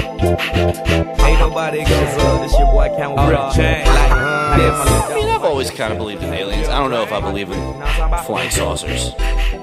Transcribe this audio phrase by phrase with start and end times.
[0.00, 2.42] Ain't nobody goes up.
[2.42, 3.18] This your boy Count
[3.54, 3.84] Chain.
[3.86, 6.68] Like, uh, I mean, I've always kind of believed in aliens.
[6.68, 7.58] I don't know if I believe in
[8.24, 9.12] flying saucers.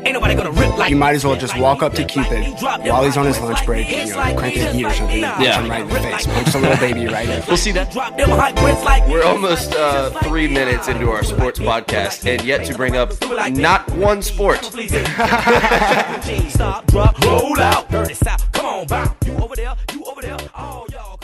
[0.06, 3.04] Ain't nobody gonna rip like You might as well just walk up to Cupid while
[3.04, 5.24] he's on his lunch break you know, crank his heat or something.
[5.24, 5.62] and punch Yeah.
[5.62, 6.26] him right in the face.
[6.28, 7.92] Punch the little baby right in the We'll see that.
[7.92, 12.42] Drop them hot grits like We're almost uh, three minutes into our sports podcast, and
[12.46, 13.12] yet to bring up
[13.52, 14.64] not one sport.
[16.50, 17.90] Stop, drop, roll out.
[17.90, 18.52] Dirty South.
[18.54, 19.12] Come on, bounce.
[19.26, 20.38] You over there, you over there.
[20.56, 21.17] Oh, y'all, come on now.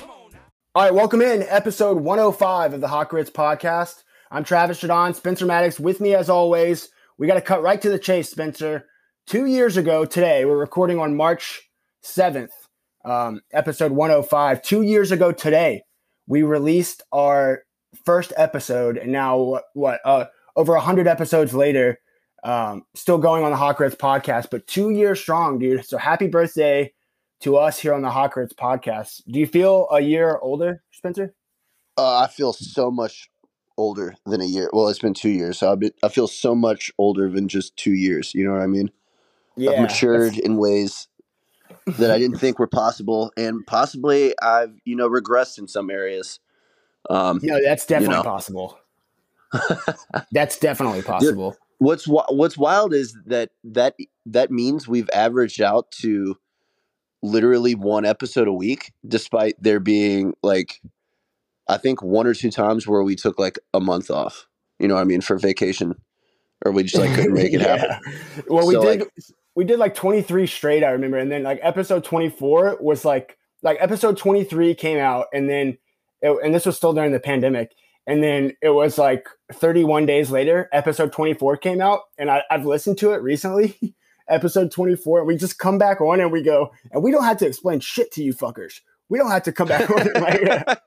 [0.75, 4.01] All right, welcome in episode 105 of the Hot Grits podcast.
[4.31, 6.89] I'm Travis Jaudon, Spencer Maddox with me as always.
[7.19, 8.87] We got to cut right to the chase, Spencer.
[9.27, 11.69] Two years ago today, we're recording on March
[12.03, 12.49] 7th,
[13.05, 14.63] um, episode 105.
[14.63, 15.83] Two years ago today,
[16.25, 17.65] we released our
[18.03, 19.99] first episode, and now what?
[20.03, 21.99] uh, over 100 episodes later,
[22.43, 25.85] um, still going on the Hot Grits podcast, but two years strong, dude.
[25.85, 26.91] So happy birthday
[27.43, 29.21] to us here on the Grits podcast.
[29.27, 31.33] Do you feel a year older, Spencer?
[31.97, 33.29] Uh, I feel so much
[33.77, 34.69] older than a year.
[34.71, 37.75] Well, it's been two years, so I've been, I feel so much older than just
[37.75, 38.33] two years.
[38.33, 38.91] You know what I mean?
[39.59, 41.07] I've matured in ways
[41.85, 46.39] that I didn't think were possible, and possibly I've you know regressed in some areas.
[47.09, 48.23] Um, No, that's definitely know.
[48.23, 48.79] possible.
[50.31, 51.57] that's definitely possible.
[51.77, 56.37] what's what's wild is that that that means we've averaged out to
[57.23, 60.79] literally one episode a week, despite there being like
[61.67, 64.47] I think one or two times where we took like a month off.
[64.79, 65.95] You know what I mean for vacation,
[66.65, 67.89] or we just like couldn't make it happen.
[67.89, 68.41] Yeah.
[68.47, 69.13] Well, we did like-
[69.55, 73.77] we did like 23 straight, I remember, and then like episode 24 was like like
[73.79, 75.77] episode 23 came out, and then
[76.21, 77.71] it, and this was still during the pandemic,
[78.05, 82.65] and then it was like 31 days later, episode 24 came out, and I, I've
[82.65, 83.95] listened to it recently.
[84.29, 87.37] episode 24 and we just come back on and we go and we don't have
[87.37, 90.79] to explain shit to you fuckers we don't have to come back on like,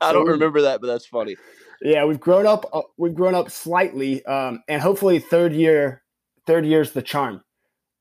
[0.00, 1.36] I don't remember that, but that's funny.
[1.82, 2.66] Yeah, we've grown up.
[2.72, 6.02] Uh, we've grown up slightly, um, and hopefully, third year,
[6.46, 7.42] third year's the charm.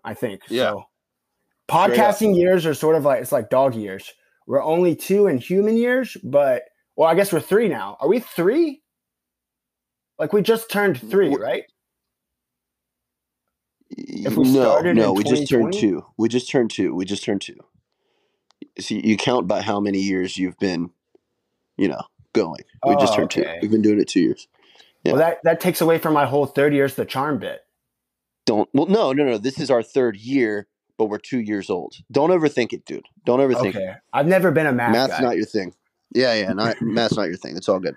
[0.03, 0.41] I think.
[0.49, 0.71] Yeah.
[0.71, 0.83] So,
[1.69, 4.11] podcasting years are sort of like it's like dog years.
[4.47, 6.63] We're only two in human years, but
[6.95, 7.97] well, I guess we're three now.
[8.01, 8.81] Are we three?
[10.17, 11.63] Like we just turned three, right?
[13.91, 15.79] If we no, started no, in we just turned 2020?
[15.81, 16.05] two.
[16.17, 16.93] We just turned two.
[16.95, 17.57] We just turned two.
[18.79, 20.91] See, you count by how many years you've been,
[21.77, 22.01] you know,
[22.33, 22.61] going.
[22.85, 23.43] We just Oh, turned okay.
[23.43, 23.59] two.
[23.61, 24.47] We've been doing it two years.
[25.03, 25.13] Yeah.
[25.13, 27.61] Well, that that takes away from my whole third year's the charm bit.
[28.45, 28.69] Don't.
[28.73, 29.37] Well, no, no, no.
[29.37, 30.67] This is our third year,
[30.97, 31.95] but we're two years old.
[32.11, 33.05] Don't overthink it, dude.
[33.25, 33.77] Don't overthink it.
[33.77, 35.21] Okay, I've never been a math Math's guy.
[35.21, 35.73] not your thing.
[36.13, 36.53] Yeah, yeah.
[36.53, 37.55] Not math's not your thing.
[37.57, 37.95] It's all good.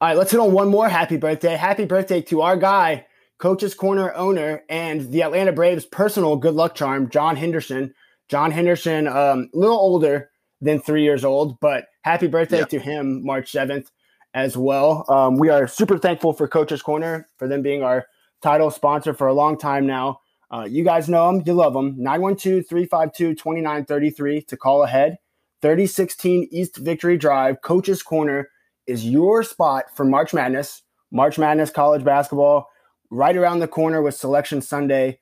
[0.00, 1.56] All right, let's hit on one more happy birthday.
[1.56, 3.06] Happy birthday to our guy,
[3.38, 7.94] Coach's Corner owner, and the Atlanta Braves personal good luck charm, John Henderson.
[8.28, 10.30] John Henderson, um, a little older
[10.60, 12.64] than three years old, but happy birthday Yeah.
[12.66, 13.90] to him, March 7th
[14.32, 15.04] as well.
[15.08, 18.06] Um, we are super thankful for Coach's Corner for them being our
[18.42, 20.20] title sponsor for a long time now.
[20.50, 21.94] Uh, you guys know them, you love them.
[21.98, 25.18] 912 352 2933 to call ahead.
[25.62, 28.48] 3016 East Victory Drive, Coach's Corner
[28.86, 32.68] is your spot for March Madness, March Madness college basketball,
[33.10, 35.18] right around the corner with Selection Sunday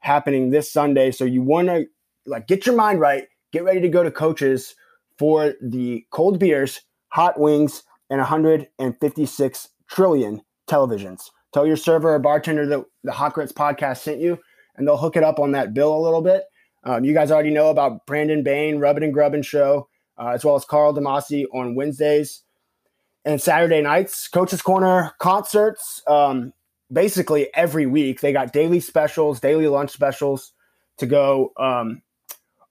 [0.00, 1.10] happening this Sunday.
[1.10, 1.86] So you want to
[2.26, 4.74] like get your mind right, get ready to go to coaches
[5.18, 11.30] for the cold beers, hot wings, and 156 trillion televisions.
[11.52, 14.38] Tell your server or bartender that the Hot Grits podcast sent you,
[14.76, 16.44] and they'll hook it up on that bill a little bit.
[16.84, 20.54] Um, you guys already know about Brandon Bain, Rubbin and Grubbin show, uh, as well
[20.54, 22.42] as Carl Demasi on Wednesdays
[23.24, 24.28] and Saturday nights.
[24.28, 26.52] Coaches Corner concerts, um,
[26.92, 28.20] basically every week.
[28.20, 30.52] They got daily specials, daily lunch specials
[30.98, 32.02] to go um,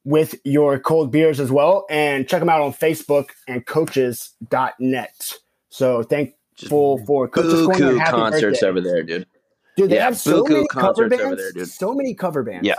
[0.03, 1.86] with your cold beers as well.
[1.90, 5.34] And check them out on Facebook and coaches.net.
[5.70, 7.50] So thankful for Corner.
[7.50, 8.68] Buku and happy concerts birthday.
[8.68, 9.28] over there, dude.
[9.78, 11.24] Dude, they Yeah, have so many cover bands.
[11.24, 11.68] over there, dude.
[11.68, 12.66] So many cover bands.
[12.66, 12.76] Yeah.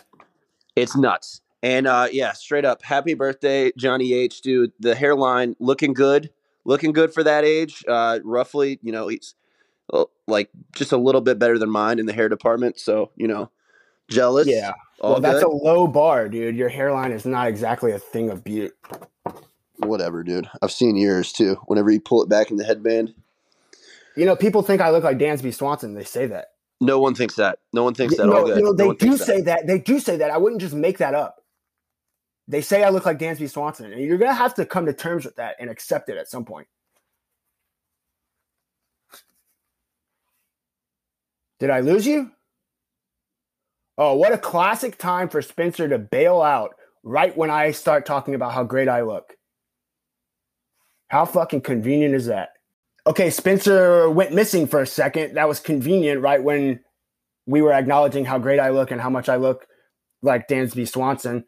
[0.76, 1.40] It's nuts.
[1.62, 4.72] And uh yeah, straight up, happy birthday, Johnny H, dude.
[4.80, 6.30] The hairline looking good,
[6.64, 7.84] looking good for that age.
[7.88, 9.34] Uh roughly, you know, he's
[9.92, 12.78] Uh, like just a little bit better than mine in the hair department.
[12.78, 13.50] So, you know,
[14.08, 14.48] jealous.
[14.48, 14.72] Yeah.
[15.00, 16.56] All well, that's a low bar, dude.
[16.56, 18.72] Your hairline is not exactly a thing of beauty.
[19.78, 20.48] Whatever, dude.
[20.62, 21.56] I've seen yours too.
[21.66, 23.14] Whenever you pull it back in the headband,
[24.16, 25.94] You know, people think I look like Dansby Swanson.
[25.94, 26.46] They say that.
[26.80, 27.58] no one thinks that.
[27.72, 28.26] No one thinks that.
[28.26, 28.62] no, all good.
[28.62, 29.26] No they one do thinks that.
[29.26, 29.66] say that.
[29.66, 30.30] They do say that.
[30.30, 31.42] I wouldn't just make that up.
[32.48, 35.24] They say I look like Dansby Swanson, and you're gonna have to come to terms
[35.24, 36.68] with that and accept it at some point.
[41.58, 42.30] Did I lose you?
[43.98, 48.34] Oh, what a classic time for Spencer to bail out right when I start talking
[48.34, 49.34] about how great I look.
[51.08, 52.50] How fucking convenient is that?
[53.06, 55.34] Okay, Spencer went missing for a second.
[55.34, 56.80] That was convenient right when
[57.46, 59.66] we were acknowledging how great I look and how much I look
[60.22, 61.44] like Dansby Swanson.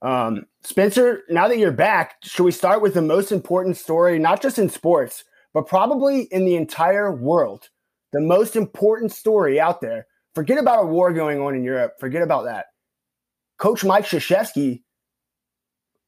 [0.00, 4.40] Um, Spencer, now that you're back, should we start with the most important story, not
[4.40, 7.68] just in sports, but probably in the entire world?
[8.12, 10.06] The most important story out there.
[10.34, 11.94] Forget about a war going on in Europe.
[11.98, 12.66] Forget about that.
[13.58, 14.82] Coach Mike Krzyzewski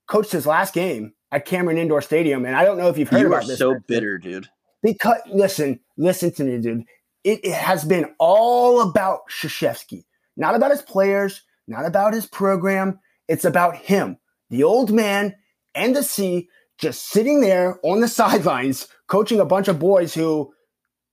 [0.08, 3.20] coached his last game at Cameron Indoor Stadium, and I don't know if you've heard
[3.20, 3.58] you about are this.
[3.58, 4.48] so bitter, dude.
[4.82, 6.84] Because listen, listen to me, dude.
[7.24, 10.04] It, it has been all about Krzyzewski,
[10.36, 12.98] not about his players, not about his program.
[13.28, 14.18] It's about him,
[14.50, 15.36] the old man,
[15.74, 16.48] and the sea,
[16.78, 20.52] just sitting there on the sidelines, coaching a bunch of boys who,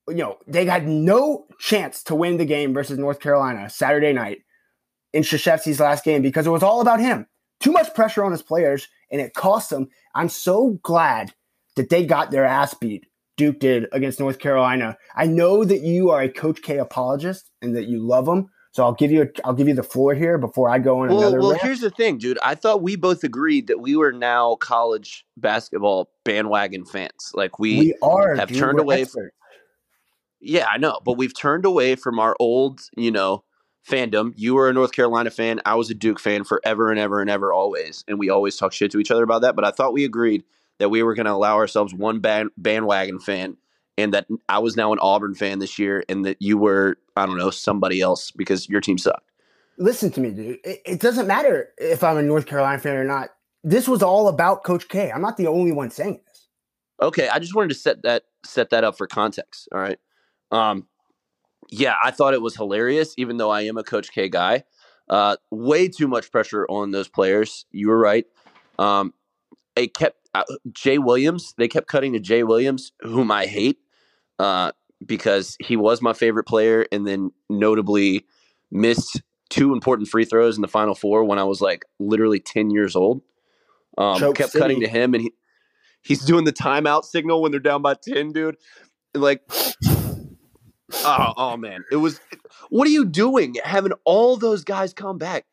[0.09, 4.39] you know, they had no chance to win the game versus North Carolina Saturday night
[5.13, 7.25] in Krzyzewski's last game because it was all about him.
[7.59, 9.89] Too much pressure on his players, and it cost them.
[10.15, 11.33] I'm so glad
[11.75, 13.05] that they got their ass beat.
[13.37, 14.97] Duke did against North Carolina.
[15.15, 18.47] I know that you are a Coach K apologist and that you love him.
[18.71, 21.07] So I'll give you a, I'll give you the floor here before I go on
[21.09, 21.39] Well, another.
[21.39, 21.63] well, rant.
[21.63, 22.37] here's the thing, dude.
[22.43, 27.31] I thought we both agreed that we were now college basketball bandwagon fans.
[27.33, 28.59] Like we, we are have dude.
[28.59, 29.05] turned away.
[30.41, 33.43] Yeah, I know, but we've turned away from our old, you know,
[33.87, 34.33] fandom.
[34.35, 35.61] You were a North Carolina fan.
[35.65, 38.71] I was a Duke fan forever and ever and ever, always, and we always talk
[38.71, 39.55] shit to each other about that.
[39.55, 40.43] But I thought we agreed
[40.79, 43.57] that we were going to allow ourselves one band, bandwagon fan,
[43.97, 47.25] and that I was now an Auburn fan this year, and that you were, I
[47.25, 49.29] don't know, somebody else because your team sucked.
[49.77, 50.59] Listen to me, dude.
[50.63, 53.29] It, it doesn't matter if I'm a North Carolina fan or not.
[53.63, 55.11] This was all about Coach K.
[55.11, 56.47] I'm not the only one saying this.
[57.01, 59.67] Okay, I just wanted to set that set that up for context.
[59.73, 59.99] All right.
[60.51, 60.87] Um,
[61.69, 64.63] yeah, I thought it was hilarious, even though I am a Coach K guy.
[65.09, 67.65] Uh, way too much pressure on those players.
[67.71, 68.25] You were right.
[68.77, 69.13] Um,
[69.75, 71.53] it kept uh, Jay Williams.
[71.57, 73.79] They kept cutting to Jay Williams, whom I hate,
[74.37, 74.71] uh,
[75.05, 78.25] because he was my favorite player, and then notably
[78.71, 82.69] missed two important free throws in the final four when I was like literally ten
[82.69, 83.21] years old.
[83.97, 84.61] Um, Choke kept City.
[84.61, 85.33] cutting to him, and he
[86.01, 88.57] he's doing the timeout signal when they're down by ten, dude.
[89.15, 89.41] Like,
[90.93, 92.19] oh, oh man, it was.
[92.69, 93.55] What are you doing?
[93.63, 95.45] Having all those guys come back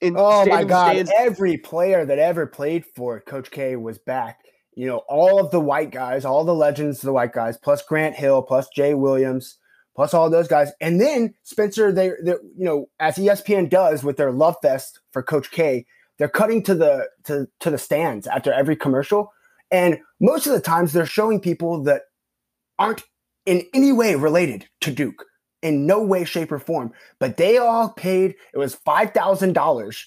[0.00, 0.92] and Oh my God.
[0.92, 1.12] stands?
[1.18, 4.40] Every player that ever played for Coach K was back.
[4.76, 8.16] You know, all of the white guys, all the legends, the white guys, plus Grant
[8.16, 9.56] Hill, plus Jay Williams,
[9.94, 10.72] plus all those guys.
[10.80, 15.22] And then Spencer, they, they you know, as ESPN does with their love fest for
[15.22, 15.86] Coach K,
[16.18, 19.32] they're cutting to the to, to the stands after every commercial.
[19.70, 22.02] And most of the times they're showing people that
[22.78, 23.04] aren't
[23.46, 25.24] in any way related to Duke
[25.62, 26.92] in no way, shape, or form.
[27.18, 30.04] But they all paid, it was $5,000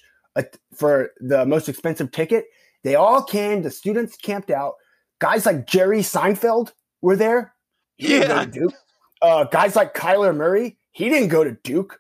[0.76, 2.46] for the most expensive ticket.
[2.84, 4.74] They all came, the students camped out.
[5.20, 7.54] Guys like Jerry Seinfeld were there.
[7.98, 8.46] He didn't go Yeah.
[8.46, 8.74] to Duke.
[9.22, 12.00] Uh, guys like Kyler Murray, he didn't go to Duke.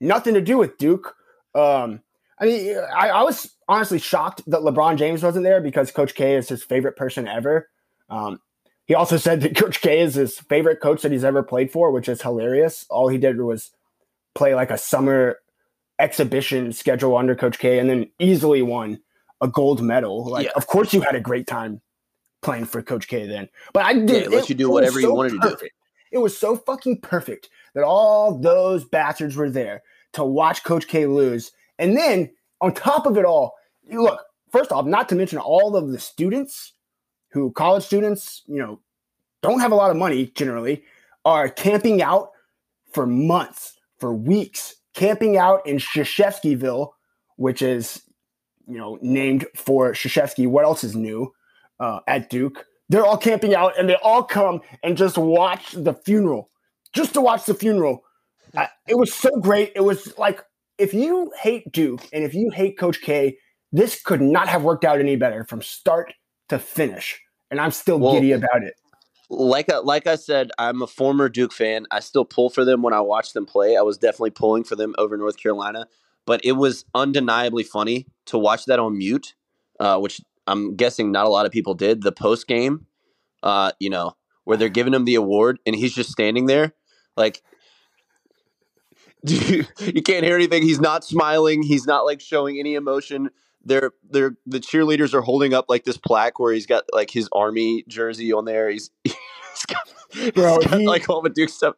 [0.00, 1.14] Nothing to do with Duke.
[1.54, 2.02] Um,
[2.40, 6.34] I mean, I, I was honestly shocked that LeBron James wasn't there because Coach K
[6.34, 7.70] is his favorite person ever.
[8.10, 8.40] Um,
[8.86, 11.90] he also said that Coach K is his favorite coach that he's ever played for,
[11.90, 12.86] which is hilarious.
[12.88, 13.70] All he did was
[14.34, 15.38] play like a summer
[15.98, 19.00] exhibition schedule under Coach K and then easily won
[19.40, 20.24] a gold medal.
[20.28, 20.52] Like, Yeah.
[20.56, 21.80] of course, you had a great time
[22.42, 23.48] playing for Coach K then.
[23.72, 24.24] But I did.
[24.24, 25.68] it lets you do whatever was you so wanted to do.
[26.12, 31.06] It was so fucking perfect that all those bastards were there to watch Coach K
[31.06, 31.52] lose.
[31.78, 35.76] And then on top of it all, you look, first off, not to mention all
[35.76, 36.72] of the students
[37.32, 38.80] who college students, you know,
[39.42, 40.82] don't have a lot of money generally,
[41.24, 42.30] are camping out
[42.92, 46.90] for months, for weeks, camping out in Krzyzewskiville,
[47.36, 48.02] which is,
[48.66, 50.48] you know, named for Krzyzewski.
[50.48, 51.32] What else is new
[51.78, 52.64] uh, at Duke?
[52.88, 56.50] They're all camping out and they all come and just watch the funeral,
[56.92, 58.04] just to watch the funeral.
[58.88, 59.72] It was so great.
[59.74, 60.42] It was like,
[60.78, 63.36] if you hate Duke and if you hate Coach K,
[63.72, 66.14] this could not have worked out any better from start
[66.48, 67.20] to finish.
[67.50, 68.74] And I'm still Well, giddy about it.
[69.30, 71.86] like I, like I said, I'm a former Duke fan.
[71.90, 73.76] I still pull for them when I watch them play.
[73.76, 75.86] I was definitely pulling for them over North Carolina,
[76.26, 79.34] but it was undeniably funny to watch that on mute,
[79.80, 82.02] uh, which I'm guessing not a lot of people did.
[82.02, 82.86] The post game,
[83.42, 86.72] uh, you know, where they're giving him the award and he's just standing there,
[87.16, 87.42] like.
[89.24, 90.62] You, you can't hear anything.
[90.62, 91.62] He's not smiling.
[91.62, 93.30] He's not like showing any emotion.
[93.66, 97.28] They're they're the cheerleaders are holding up like this plaque where he's got like his
[97.32, 98.70] army jersey on there.
[98.70, 99.16] He's, he's
[99.66, 101.74] got, Bro, he's got, he- like all the Duke stuff.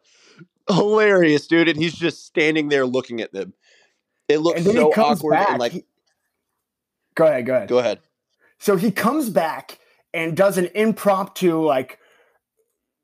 [0.69, 1.67] Hilarious, dude.
[1.67, 3.53] And he's just standing there looking at them.
[4.27, 5.49] It looks so awkward back.
[5.49, 5.85] and like he-
[7.15, 7.45] Go ahead.
[7.45, 7.69] Go ahead.
[7.69, 7.99] Go ahead.
[8.59, 9.79] So he comes back
[10.13, 11.97] and does an impromptu like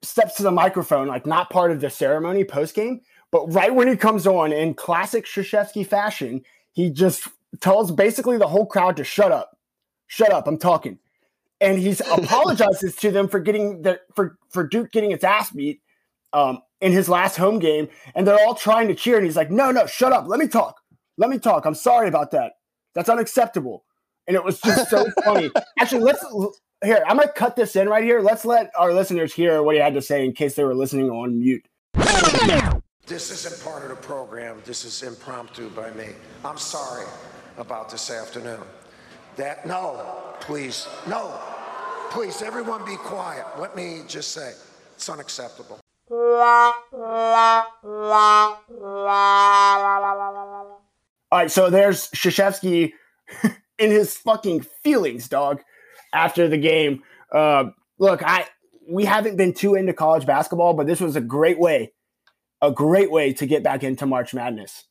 [0.04, 3.02] steps to the microphone, like not part of the ceremony post game,
[3.32, 7.28] but right when he comes on in classic Krzyzewski fashion, he just
[7.62, 9.58] tells basically the whole crowd to shut up,
[10.08, 11.00] shut up, I'm talking,
[11.62, 15.82] and he apologizes to them for getting the for for Duke getting its ass beat
[16.34, 19.52] um, in his last home game, and they're all trying to cheer, and he's like,
[19.52, 20.76] no, no, shut up, let me talk,
[21.18, 21.66] let me talk.
[21.66, 22.54] I'm sorry about that.
[22.94, 23.84] That's unacceptable.
[24.28, 25.52] And it was just so funny.
[25.80, 26.26] Actually, let's
[26.84, 27.04] here.
[27.08, 28.22] I'm gonna cut this in right here.
[28.22, 31.10] Let's let our listeners hear what he had to say in case they were listening
[31.10, 31.68] on mute.
[33.06, 34.60] This isn't part of the program.
[34.66, 36.08] This is impromptu by me.
[36.44, 37.06] I'm sorry
[37.58, 38.62] about this afternoon.
[39.38, 41.38] That, no, please, no.
[42.12, 43.46] Please, everyone be quiet.
[43.60, 44.54] Let me just say,
[44.96, 45.80] it's unacceptable.
[51.32, 52.94] All right, so there's Krzyzewski
[53.80, 55.62] in his fucking feelings, dog,
[56.14, 57.04] after the game.
[57.32, 57.66] Uh,
[57.98, 58.46] look, I
[58.88, 61.92] we haven't been too into college basketball, but this was a great way,
[62.62, 64.86] a great way to get back into March Madness.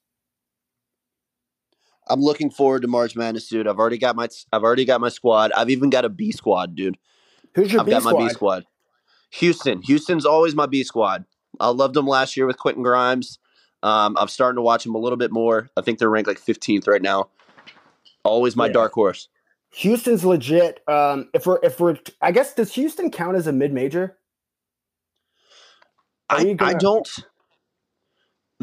[2.08, 3.66] I'm looking forward to March Madness, dude.
[3.66, 5.52] I've already got my I've already got my squad.
[5.52, 6.96] I've even got a B squad, dude.
[7.54, 8.18] Who's your I've B got squad?
[8.20, 8.64] my B squad.
[9.30, 9.82] Houston.
[9.82, 11.24] Houston's always my B squad.
[11.60, 13.38] I loved them last year with Quentin Grimes.
[13.82, 15.68] Um, I'm starting to watch them a little bit more.
[15.76, 17.28] I think they're ranked like 15th right now.
[18.24, 18.72] Always my Yeah.
[18.72, 19.28] dark horse.
[19.72, 20.80] Houston's legit.
[20.88, 24.16] Um, if we're if we're, I guess does Houston count as a mid major?
[26.30, 27.08] I, I gonna- don't.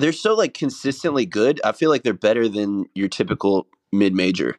[0.02, 1.62] They're so like consistently good.
[1.64, 4.58] I feel like they're better than your typical mid major.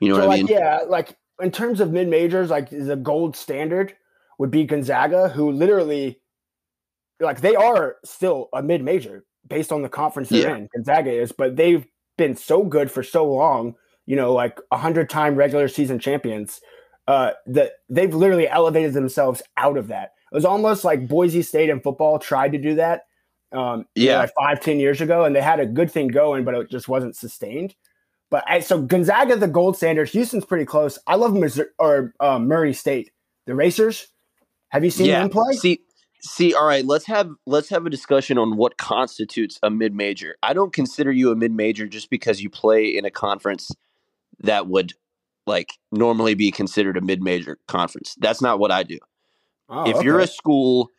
[0.00, 0.56] You know so what I like mean?
[0.56, 3.94] yeah, like in terms of mid majors, like the gold standard
[4.38, 6.20] would be Gonzaga, who literally,
[7.20, 10.68] like they are still a mid major based on the conference they're in.
[10.74, 13.74] Gonzaga is, but they've been so good for so long.
[14.06, 16.60] You know, like a hundred time regular season champions.
[17.08, 20.12] Uh, that they've literally elevated themselves out of that.
[20.30, 23.06] It was almost like Boise State in football tried to do that.
[23.52, 24.18] Um, you know, Yeah.
[24.20, 26.88] like five, ten years ago, and they had a good thing going, but it just
[26.88, 27.74] wasn't sustained.
[28.30, 30.08] But I, so Gonzaga, the gold standard.
[30.10, 30.98] Houston's pretty close.
[31.06, 33.10] I love Missouri, or um, Murray State,
[33.46, 34.06] the Racers.
[34.68, 35.20] Have you seen yeah.
[35.20, 35.56] them play?
[35.56, 35.80] See,
[36.22, 36.54] see.
[36.54, 36.84] All right.
[36.84, 40.36] Let's have let's have a discussion on what constitutes a mid major.
[40.44, 43.72] I don't consider you a mid major just because you play in a conference
[44.38, 44.92] that would
[45.46, 48.14] like normally be considered a mid major conference.
[48.20, 48.98] That's not what I do.
[49.68, 50.90] Oh, if you're a school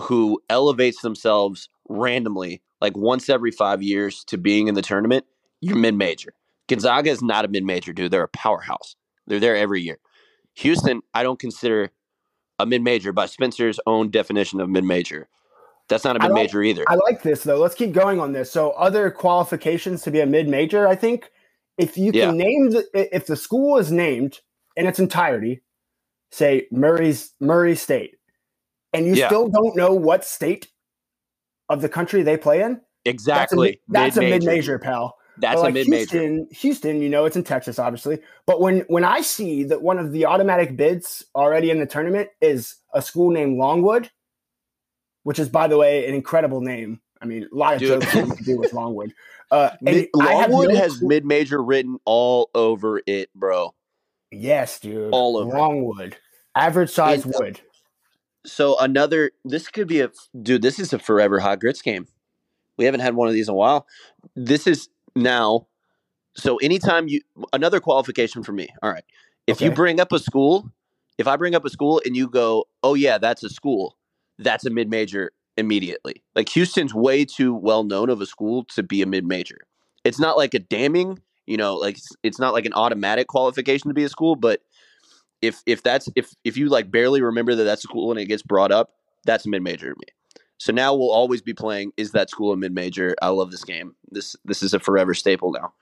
[0.00, 5.24] who elevates themselves randomly, like once every five years, to being in the tournament,
[5.60, 6.32] you're mid major.
[6.68, 8.10] Gonzaga is not a mid major, dude.
[8.10, 8.94] They're a powerhouse.
[9.26, 9.98] They're there every year.
[10.54, 11.90] Houston, I don't consider
[12.58, 15.28] a mid major by Spencer's own definition of mid major.
[15.88, 16.84] That's not a mid like- major either.
[16.88, 17.58] I like this though.
[17.58, 18.50] Let's keep going on this.
[18.50, 21.30] So other qualifications to be a mid major, I think,
[21.78, 22.26] if you Yeah.
[22.26, 24.40] can name the, if the school is named
[24.76, 25.62] in its entirety,
[26.30, 28.16] say Murray's Murray State,
[28.92, 29.26] and you Yeah.
[29.28, 30.68] still don't know what state
[31.68, 33.80] of the country they play in, exactly.
[33.88, 34.78] that's a mid Mid-major.
[34.78, 35.16] pal.
[35.40, 36.18] That's But, a mid major.
[36.18, 38.18] Houston, Houston, you know, it's in Texas, obviously.
[38.46, 42.30] But when when I see that one of the automatic bids already in the tournament
[42.40, 44.10] is a school named Longwood,
[45.22, 47.00] which is, by the way, an incredible name.
[47.22, 48.02] I mean, a lot of Dude.
[48.02, 49.14] jokes to do with Longwood.
[49.50, 53.74] Uh, Mid- Longwood no has mid major written all over it, bro.
[54.30, 55.58] yes, dude, all over it.
[55.58, 56.16] Longwood,
[56.54, 57.58] average size wood.
[58.46, 60.62] So another, this could be a dude.
[60.62, 62.06] This is a forever hot grits game.
[62.76, 63.86] We haven't had one of these in a while.
[64.36, 65.66] This is now.
[66.34, 67.20] So anytime you
[67.52, 68.68] another qualification for me.
[68.82, 69.04] All right,
[69.46, 70.70] if you bring up a school,
[71.18, 73.96] if I bring up a school and you go, oh yeah, that's a school,
[74.38, 76.22] that's a mid major immediately.
[76.36, 79.58] Like Houston's way too well known of a school to be a mid major.
[80.04, 83.88] It's not like a damning, you know, like it's, it's not like an automatic qualification
[83.88, 84.60] to be a school, but
[85.42, 88.26] if if that's if if you like barely remember that that's a school and it
[88.26, 88.90] gets brought up,
[89.24, 90.06] that's a mid major to me.
[90.58, 91.92] So now we'll always be playing.
[91.96, 93.14] Is that school a mid major?
[93.22, 93.94] I love this game.
[94.10, 95.72] This this is a forever staple now.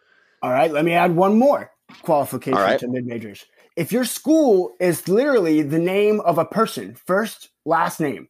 [0.42, 1.70] All right, let me add one more
[2.02, 2.78] qualification right.
[2.78, 3.44] to mid majors.
[3.76, 8.28] If your school is literally the name of a person, first, last name,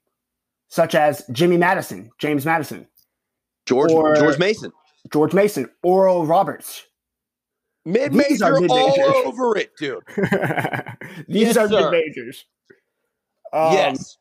[0.68, 2.86] such as Jimmy Madison, James Madison,
[3.66, 4.72] George George Mason,
[5.12, 6.85] George Mason, Oral Roberts,
[7.86, 10.02] mid major all over it, dude.
[11.28, 12.44] These Yes, are mid majors.
[13.52, 14.18] Um, yes,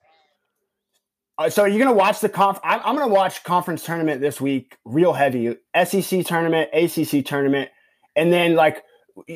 [1.38, 2.60] uh, so you're gonna watch the conf.
[2.63, 5.55] I'm, I'm gonna watch conference tournament this week, real heavy.
[5.84, 7.69] SEC tournament, ACC tournament,
[8.15, 8.84] and then like,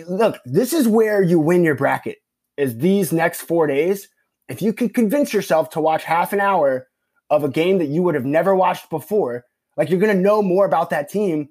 [0.07, 2.17] look, this is where you win your bracket.
[2.55, 4.07] Is these next four days?
[4.47, 6.87] If you can convince yourself to watch half an hour
[7.29, 9.45] of a game that you would have never watched before,
[9.75, 11.49] like you're gonna know more about that team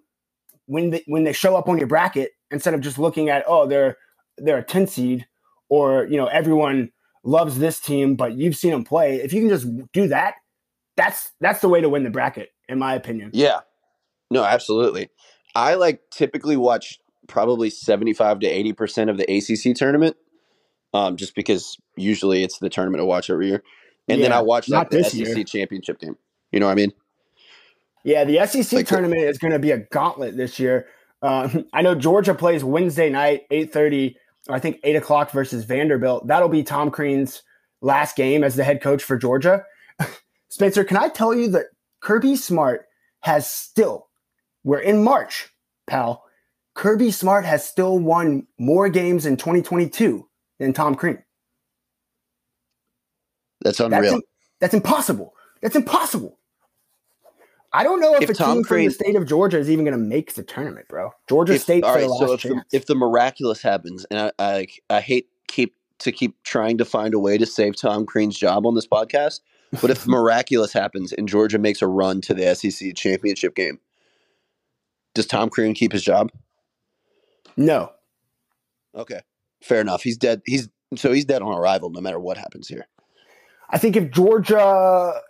[0.65, 3.67] when they, when they show up on your bracket instead of just looking at oh
[3.67, 3.97] they're
[4.41, 5.27] they're a 10 seed
[5.69, 6.91] or, you know, everyone
[7.25, 9.17] loves this team, but you've seen them play.
[9.17, 10.35] If you can just do that,
[10.97, 13.31] that's that's the way to win the bracket, in my opinion.
[13.33, 13.61] Yeah.
[14.31, 15.11] No, absolutely.
[15.55, 20.17] I like typically watch probably 75 to 80% of the ACC tournament
[20.95, 23.63] um, just because usually it's the tournament I watch every year.
[24.09, 25.45] And then I watch like the SEC year.
[25.45, 26.17] championship game.
[26.51, 26.93] You know what I mean?
[28.05, 30.87] Yeah, the SEC Like tournament is going to be a gauntlet this year.
[31.23, 34.17] Um, I know Georgia plays Wednesday night, eight thirty.
[34.49, 36.27] I think eight o'clock versus Vanderbilt.
[36.27, 37.43] That'll be Tom Crean's
[37.83, 39.65] last game as the head coach for Georgia.
[40.49, 41.67] Spencer, can I tell you that
[42.01, 42.87] Kirby Smart
[43.21, 44.09] has still,
[44.65, 45.49] we're in March,
[45.87, 46.25] pal.
[46.75, 50.27] Kirby Smart has still won more games in 2022
[50.61, 51.23] than Tom Crean.
[53.61, 54.15] That's That's, unreal.
[54.15, 54.23] im-
[54.61, 55.35] that's impossible.
[55.61, 56.39] That's impossible.
[57.73, 59.85] I don't know if, If a Tom team from the state of Georgia is even
[59.85, 61.11] going to make the tournament, bro.
[61.29, 62.65] Georgia If- State all right, so if the, chance.
[62.73, 67.13] if the miraculous happens, and I, I I hate keep to keep trying to find
[67.13, 69.41] a way to save Tom Crean's job on this podcast,
[69.83, 73.81] but if miraculous happens and Georgia makes a run to the SEC championship game,
[75.15, 76.31] does Tom Crean keep his job?
[77.57, 77.91] no,
[78.95, 79.21] Okay,
[79.63, 80.03] fair enough.
[80.03, 80.41] He's dead.
[80.47, 82.87] He's so he's dead on arrival, no matter what happens here.
[83.69, 85.21] I think if Georgia,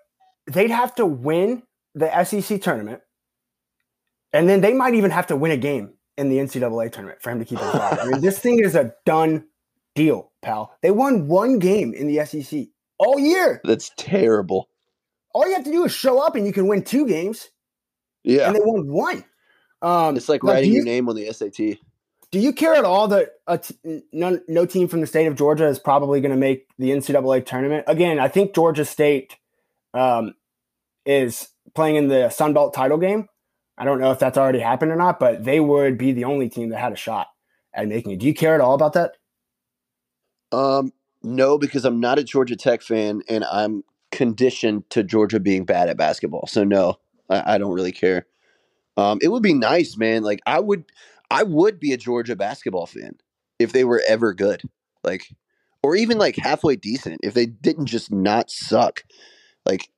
[0.46, 1.62] they'd have to win
[1.94, 3.00] the SEC tournament,
[4.32, 7.30] and then they might even have to win a game in the NCAA tournament for
[7.30, 7.98] him to keep his job.
[8.00, 9.46] I mean, this thing is a done
[9.94, 10.76] deal, pal.
[10.82, 12.66] They won one game in the SEC
[12.98, 13.60] all year.
[13.64, 14.68] That's terrible.
[15.32, 17.50] All you have to do is show up, and you can win two games,
[18.24, 19.24] Yeah, and they won one.
[19.80, 21.78] Um, it's like writing you- your name on the SAT.
[22.30, 25.34] Do you care at all that a t- no, no team from the state of
[25.34, 27.84] Georgia is probably going to make the NCAA tournament?
[27.86, 29.36] Again, I think Georgia State
[29.94, 30.34] um,
[31.06, 33.28] is playing in the Sun Belt title game.
[33.78, 36.48] I don't know if that's already happened or not, but they would be the only
[36.48, 37.28] team that had a shot
[37.72, 38.18] at making it.
[38.18, 39.12] Do you care at all about that?
[40.50, 40.92] Um,
[41.22, 45.88] no, because I'm not a Georgia Tech fan, and I'm conditioned to Georgia being bad
[45.88, 46.48] at basketball.
[46.48, 46.98] So no,
[47.30, 48.26] I, I don't really care.
[48.96, 50.24] Um, it would be nice, man.
[50.24, 50.82] Like I would,
[51.30, 53.12] I would be a Georgia basketball fan
[53.60, 54.62] if they were ever good,
[55.04, 55.28] like,
[55.84, 57.20] or even like halfway decent.
[57.22, 59.04] If they didn't just not suck.
[59.64, 59.88] Like,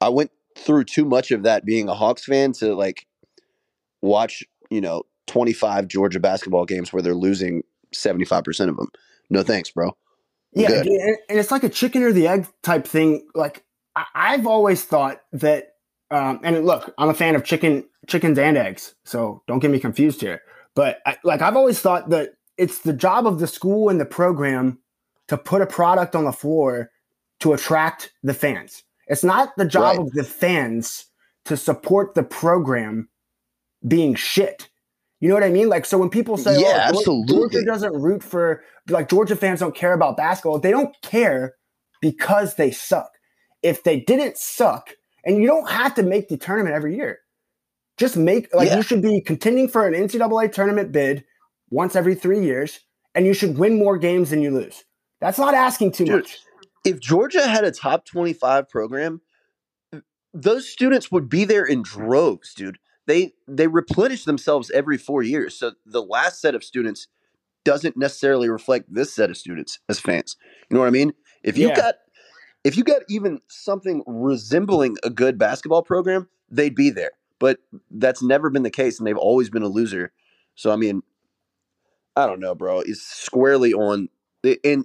[0.00, 3.06] I went through too much of that being a Hawks fan to like
[4.00, 7.62] watch, you know, 25 Georgia basketball games where they're losing
[7.94, 8.88] 75% of them.
[9.30, 9.96] No thanks, bro.
[10.52, 10.86] Yeah, Good.
[10.86, 13.26] and, it's like a chicken or the egg type thing.
[13.34, 13.64] Like
[14.14, 15.76] I've always thought that,
[16.10, 19.78] um, and look, I'm a fan of chicken, chickens and eggs, so don't get me
[19.78, 20.42] confused here.
[20.74, 24.04] But I, like I've always thought that it's the job of the school and the
[24.04, 24.78] program
[25.28, 26.90] to put a product on the floor
[27.40, 28.84] to attract the fans.
[29.12, 30.06] It's not the job Right.
[30.06, 31.04] of the fans
[31.44, 33.08] to support the program
[33.86, 34.68] being shit.
[35.20, 35.68] You know what I mean?
[35.68, 37.36] Like, so when people say, oh, Yeah, "Oh, absolutely.
[37.36, 40.58] Georgia doesn't root for," like Georgia fans don't care about basketball.
[40.58, 41.54] They don't care
[42.00, 43.10] because they suck.
[43.62, 44.94] If they didn't suck,
[45.24, 47.18] and you don't have to make the tournament every year,
[47.98, 48.76] just make like Yeah.
[48.78, 51.22] you should be contending for an NCAA tournament bid
[51.70, 52.80] once every three years,
[53.14, 54.82] and you should win more games than you lose.
[55.20, 56.38] That's not asking too Dude, much.
[56.84, 59.20] If Georgia had a top 25 program,
[60.34, 62.78] those students would be there in droves, dude.
[63.06, 65.56] They they replenish themselves every 4 years.
[65.56, 67.08] So the last set of students
[67.64, 70.36] doesn't necessarily reflect this set of students as fans.
[70.70, 71.12] You know what I mean?
[71.42, 71.76] If you Yeah.
[71.76, 71.94] got
[72.64, 77.12] if you got even something resembling a good basketball program, they'd be there.
[77.40, 77.58] But
[77.90, 80.12] that's never been the case and they've always been a loser.
[80.54, 81.02] So I mean,
[82.16, 82.80] I don't know, bro.
[82.80, 84.08] It's squarely on
[84.42, 84.84] the and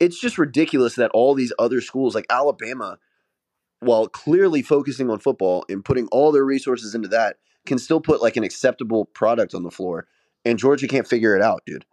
[0.00, 2.98] it's just ridiculous that all these other schools like Alabama,
[3.80, 7.36] while clearly focusing on football and putting all their resources into that,
[7.66, 10.06] can still put like an acceptable product on the floor.
[10.44, 11.84] And Georgia can't figure it out, dude.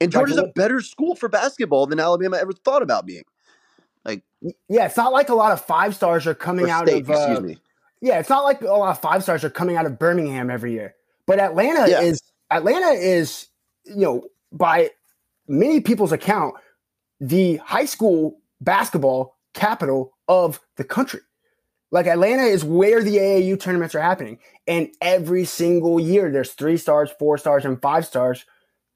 [0.00, 3.24] And Georgia's a better school for basketball than Alabama ever thought about being.
[4.04, 4.22] Like,
[4.68, 7.10] yeah, it's not like a lot of five stars are coming out state, of.
[7.10, 7.58] Uh, excuse me.
[8.00, 10.72] Yeah, it's not like a lot of five stars are coming out of Birmingham every
[10.72, 10.94] year.
[11.26, 12.02] But Atlanta Yeah.
[12.02, 13.48] is Atlanta is,
[13.84, 14.90] you know, by
[15.48, 16.54] many people's account,
[17.20, 21.20] the high school basketball capital of the country.
[21.92, 24.38] Like Atlanta is where the AAU tournaments are happening.
[24.66, 28.44] And every single year there's three stars, four stars, and five stars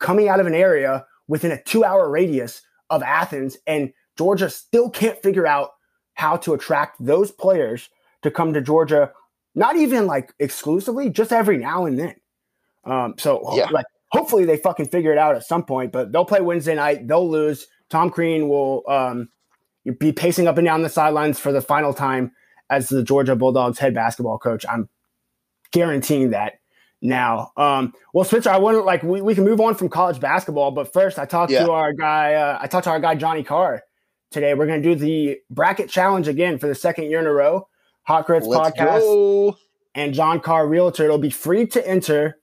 [0.00, 3.56] coming out of an area within a two hour radius of Athens.
[3.66, 5.70] And Georgia still can't figure out
[6.14, 7.88] how to attract those players
[8.22, 9.12] to come to Georgia,
[9.54, 12.16] not even like exclusively, just every now and then.
[12.84, 13.68] Um, so Yeah.
[13.70, 17.06] like hopefully they fucking figure it out at some point, but they'll play Wednesday night,
[17.06, 17.66] they'll lose.
[17.90, 19.28] Tom Crean will um,
[19.98, 22.32] be pacing up and down the sidelines for the final time
[22.70, 24.64] as the Georgia Bulldogs head basketball coach.
[24.68, 24.88] I'm
[25.72, 26.54] guaranteeing that.
[27.02, 27.50] now.
[27.56, 30.92] Um, well, Spencer, I wouldn't like we, we can move on from college basketball, but
[30.92, 31.64] first I talked Yeah.
[31.64, 32.34] to our guy.
[32.34, 33.82] Uh, I talked to our guy Johnny Carr
[34.30, 34.52] today.
[34.54, 37.68] We're going to do the bracket challenge again for the second year in a row.
[38.02, 39.56] Hot Grits Let's podcast go.
[39.94, 41.04] and John Carr Realtor.
[41.04, 42.38] It'll be free to enter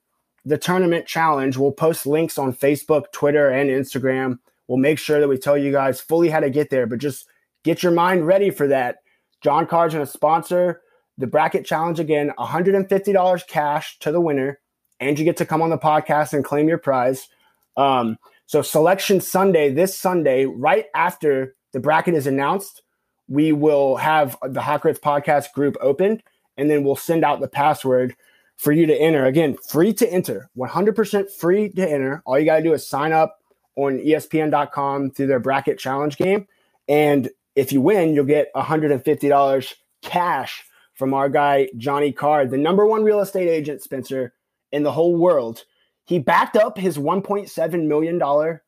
[0.46, 1.58] the tournament challenge.
[1.58, 4.40] We'll post links on Facebook, Twitter, and Instagram.
[4.68, 7.26] We'll make sure that we tell you guys fully how to get there, but just
[7.64, 8.98] get your mind ready for that.
[9.42, 10.82] John Carr's going to sponsor
[11.18, 14.60] the bracket challenge again $150 cash to the winner,
[15.00, 17.28] and you get to come on the podcast and claim your prize.
[17.76, 22.82] Um, so, Selection Sunday, this Sunday, right after the bracket is announced,
[23.28, 26.24] we will have the Hot podcast group opened,
[26.56, 28.16] and then we'll send out the password
[28.56, 29.26] for you to enter.
[29.26, 32.24] Again, free to enter, 100% free to enter.
[32.26, 33.38] All you got to do is sign up
[33.78, 36.48] on ESPN.com through their bracket challenge game.
[36.90, 40.64] And if you win, you'll get $150 cash
[40.96, 44.34] from our guy, Johnny Carr, the number one real estate agent, Spencer,
[44.72, 45.64] in the whole world.
[46.06, 48.60] He backed up his $1.7 million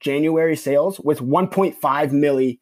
[0.00, 2.58] January sales with 1.5 milli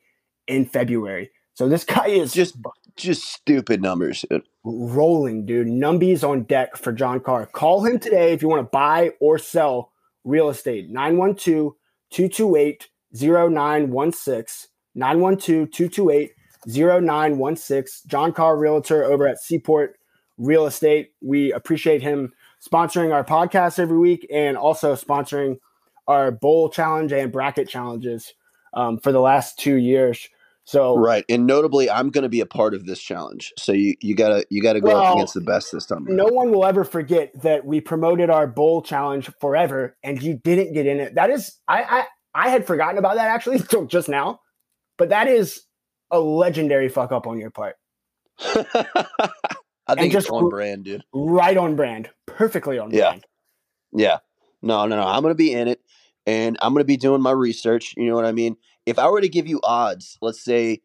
[0.47, 1.31] in February.
[1.55, 2.57] So this guy is Just
[2.97, 4.25] just stupid numbers.
[4.65, 5.67] rolling, dude.
[5.67, 7.47] Numbies on deck for John Carr.
[7.47, 9.93] Call him today if you want to buy or sell
[10.25, 10.91] real estate.
[10.91, 11.73] 912
[12.17, 14.71] 228 0916.
[14.95, 16.31] 912 228
[16.67, 18.09] 0916.
[18.09, 19.99] John Carr Realtor over at Seaport
[20.39, 21.11] Real Estate.
[21.21, 22.33] We appreciate him
[22.67, 25.59] sponsoring our podcast every week and also sponsoring
[26.09, 28.33] our bowl challenge and bracket challenges
[28.73, 30.27] um, for the last two years.
[30.67, 31.25] So Right.
[31.29, 33.53] And notably, I'm going to be a part of this challenge.
[33.57, 36.05] So you, you gotta you gotta go Well, up against the best this time.
[36.09, 40.73] no one will ever forget that we promoted our bowl challenge forever and you didn't
[40.75, 41.15] get in it.
[41.15, 42.05] That is I I,
[42.47, 44.41] I had forgotten about that actually until just now.
[44.99, 45.63] But that is
[46.11, 47.77] a legendary fuck up on your part.
[48.41, 51.05] I think just it's on brand, dude.
[51.15, 52.11] Right on brand.
[52.27, 53.11] Perfectly on Yeah.
[53.11, 53.27] brand.
[53.93, 54.19] Yeah.
[54.63, 55.07] No, no, no.
[55.07, 55.81] I'm going to be in it
[56.27, 57.95] and I'm going to be doing my research.
[57.97, 58.57] You know what I mean?
[58.87, 60.81] If I were to give you odds, let's say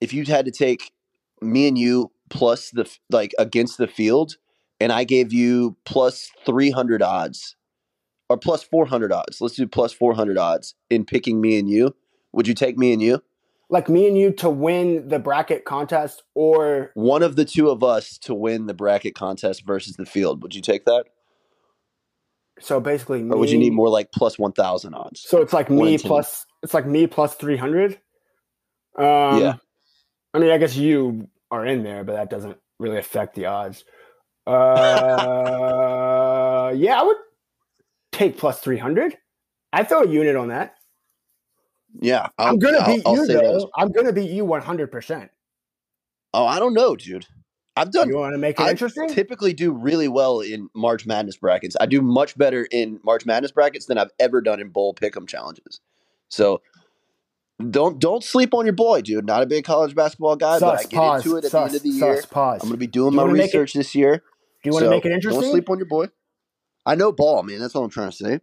[0.00, 0.92] if you had to take
[1.40, 4.36] me and you plus the, like against the field,
[4.78, 7.56] and I gave you plus 300 odds
[8.28, 11.94] or plus 400 odds, let's do plus 400 odds in picking me and you.
[12.32, 13.22] Would you take me and you?
[13.68, 17.82] Like me and you to win the bracket contest or One of the two of
[17.82, 20.42] us to win the bracket contest versus the field.
[20.42, 21.04] Would you take that?
[22.60, 25.22] so basically me, Or would you need more like plus 1,000 odds?
[25.26, 27.98] So it's like me plus it's like me plus 300.
[28.96, 29.54] Um Yeah.
[30.34, 33.84] I mean, I guess you are in there, but that doesn't really affect the odds.
[34.46, 34.52] Uh
[36.76, 37.16] yeah, I would
[38.12, 39.16] take plus 300.
[39.72, 40.74] I'd throw a unit on that.
[42.00, 42.28] Yeah.
[42.38, 43.70] I'll, I'm going to I'll- beat I'll you that though.
[43.76, 45.28] I'm to beat you 100%.
[46.32, 47.26] Oh, I don't know, dude.
[47.76, 49.02] I've done You want to make it interesting.
[49.02, 49.14] I interesting?
[49.24, 51.76] typically do really well in March Madness brackets.
[51.80, 55.26] I do much better in March Madness brackets than I've ever done in bowl pick'em
[55.26, 55.80] challenges.
[56.30, 56.62] So
[57.70, 59.26] don't don't sleep on your boy, dude.
[59.26, 61.66] Not a big college basketball guy, but I get pause, into it at sus, the
[61.66, 62.22] end of the sus, year.
[62.30, 62.62] pause.
[62.62, 64.16] I'm going to be doing Do my wanna it- research this year.
[64.62, 65.42] Do you want to So make it interesting?
[65.42, 66.06] Don't sleep on your boy.
[66.86, 67.58] I know ball, man.
[67.60, 68.40] That's all I'm trying to say.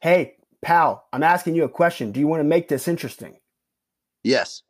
[0.00, 2.10] Hey, pal, I'm asking you a question.
[2.12, 3.38] Do you want to make this interesting?
[4.24, 4.62] Yes,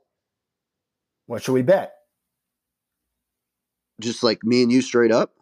[1.27, 1.93] What should we bet?
[4.01, 5.33] just like me and you straight up.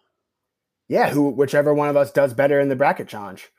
[0.89, 3.51] Yeah, who whichever one of us does better in the bracket challenge.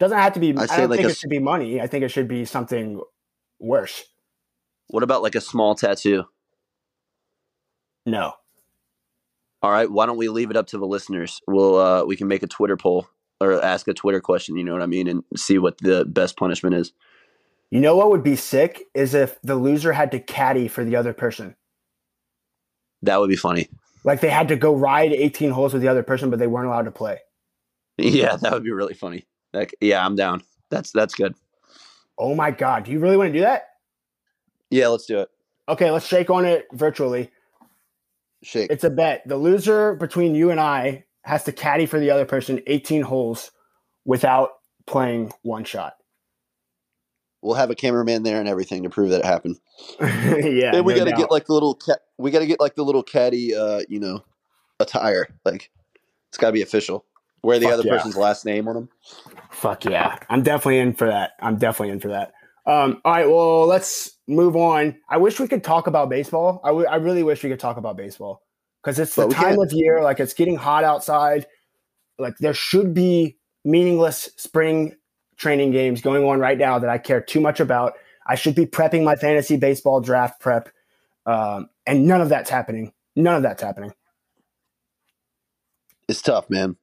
[0.00, 0.56] Doesn't have to be.
[0.56, 1.80] I, I don't like think a it should be money.
[1.80, 3.00] I think it should be something
[3.60, 4.02] worse.
[4.88, 6.24] What about like a small tattoo?
[8.06, 8.32] No.
[9.62, 11.42] All right, why don't we leave it up to the listeners?
[11.46, 13.08] We'll uh we can make a Twitter poll
[13.42, 16.38] or ask a Twitter question, you know what I mean, and see what the best
[16.38, 16.92] punishment is.
[17.70, 20.96] You know what would be sick is if the loser had to caddy for the
[20.96, 21.56] other person.
[23.02, 23.68] That would be funny.
[24.02, 26.68] Like they had to go ride 18 holes with the other person, but they weren't
[26.68, 27.18] allowed to play.
[27.98, 29.26] Yeah, that would be really funny.
[29.52, 30.42] Like, yeah, I'm down.
[30.70, 31.34] That's that's good.
[32.18, 33.64] Oh my god, do you really want to do that?
[34.70, 35.28] Yeah, let's do it.
[35.68, 37.30] Okay, let's shake on it virtually.
[38.42, 38.70] Shake.
[38.70, 39.22] It's a bet.
[39.26, 43.50] The loser between you and I has to caddy for the other person 18 holes
[44.04, 44.50] without
[44.86, 45.94] playing one shot.
[47.42, 49.58] We'll have a cameraman there and everything to prove that it happened.
[50.00, 50.74] yeah.
[50.74, 52.00] and we no got to get like the little cat.
[52.18, 54.24] We got to get like the little caddy, uh, you know,
[54.78, 55.26] attire.
[55.44, 55.70] Like,
[56.28, 57.06] it's got to be official.
[57.42, 57.96] Wear the Fuck other yeah.
[57.96, 58.88] person's last name on them.
[59.50, 60.18] Fuck yeah.
[60.28, 61.32] I'm definitely in for that.
[61.40, 62.32] I'm definitely in for that.
[62.66, 64.96] Um, all right, well, let's move on.
[65.08, 66.60] I wish we could talk about baseball.
[66.62, 68.42] I, w- I really wish we could talk about baseball
[68.82, 69.62] because it's the time can't.
[69.62, 70.02] of year.
[70.02, 71.46] Like it's getting hot outside.
[72.18, 74.94] Like there should be meaningless spring
[75.36, 77.94] training games going on right now that I care too much about.
[78.26, 80.68] I should be prepping my fantasy baseball draft prep,
[81.26, 82.92] um, and none of that's happening.
[83.16, 83.92] None of that's happening.
[86.08, 86.76] It's tough, man.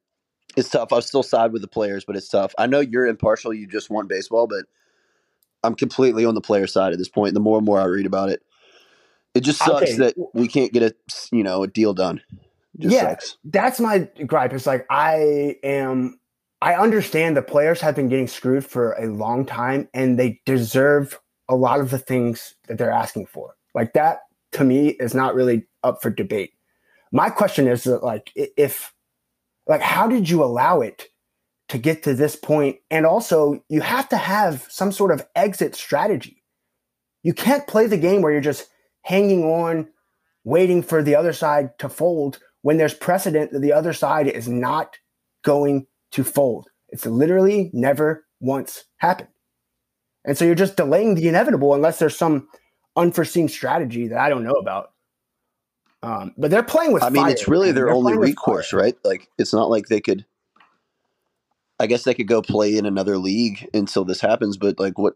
[0.58, 0.92] It's tough.
[0.92, 2.54] I still side with the players, but it's tough.
[2.58, 3.54] I know you're impartial.
[3.54, 4.66] You just want baseball, but
[5.64, 7.36] I'm completely on the player side at this point.
[7.36, 8.42] The more and more I read about it,
[9.36, 9.98] it just sucks Okay.
[9.98, 10.96] that we can't get a
[11.32, 12.22] you know a deal done.
[12.80, 13.38] Just yeah, sucks.
[13.46, 14.52] that's my gripe.
[14.52, 16.20] It's like I am.
[16.60, 21.20] I understand the players have been getting screwed for a long time, and they deserve
[21.48, 23.56] a lot of the things that they're asking for.
[23.76, 24.22] Like that,
[24.54, 26.54] to me, is not really up for debate.
[27.12, 28.92] My question is that, like, if,
[29.68, 31.06] like, how did you allow it
[31.70, 32.78] to get to this point?
[32.90, 36.44] And also, you have to have some sort of exit strategy.
[37.24, 38.70] You can't play the game where you're just
[39.02, 39.88] hanging on,
[40.44, 44.48] waiting for the other side to fold when there's precedent that the other side is
[44.48, 44.98] not
[45.44, 46.70] going to fold.
[46.90, 49.30] It's literally never once happened.
[50.26, 52.48] And so you're just delaying the inevitable unless there's some
[52.96, 54.92] unforeseen strategy that I don't know about.
[56.04, 58.96] Um, but they're playing with I mean, fire, it's really their only recourse, right?
[59.04, 60.26] Like, it's not like they could.
[61.80, 65.16] I guess they could go play in another league until this happens, but like, what?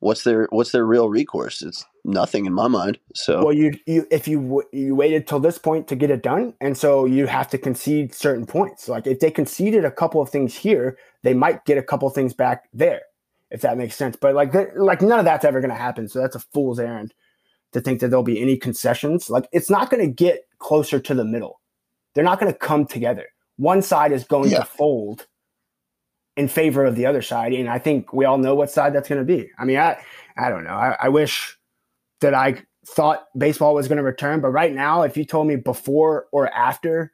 [0.00, 1.62] What's their What's their real recourse?
[1.62, 2.98] It's nothing in my mind.
[3.14, 6.54] So Well, you you if you you waited till this point to get it done,
[6.60, 8.88] and so you have to concede certain points.
[8.88, 12.14] Like if they conceded a couple of things here, they might get a couple of
[12.14, 13.02] things back there,
[13.52, 14.16] if that makes sense.
[14.16, 16.08] But like like none of that's ever going to happen.
[16.08, 17.14] So that's a fool's errand
[17.72, 19.30] to think that there'll be any concessions.
[19.30, 21.60] Like it's not going to get closer to the middle.
[22.14, 23.26] They're not going to come together.
[23.56, 24.58] One side is going Yeah.
[24.60, 25.26] to fold
[26.36, 29.08] in favor of the other side, and I think we all know what side that's
[29.08, 29.50] going to be.
[29.58, 30.02] I mean, I
[30.36, 30.70] I don't know.
[30.70, 31.58] I, I wish
[32.20, 35.56] that I thought baseball was going to return, but right now, if you told me
[35.56, 37.12] before or after,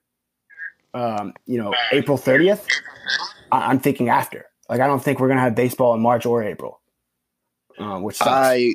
[0.95, 2.65] um, you know, April thirtieth,
[3.51, 4.47] I'm thinking after.
[4.69, 6.81] Like, I don't think we're going to have baseball in March or April,
[7.79, 8.29] um, which sucks.
[8.31, 8.75] I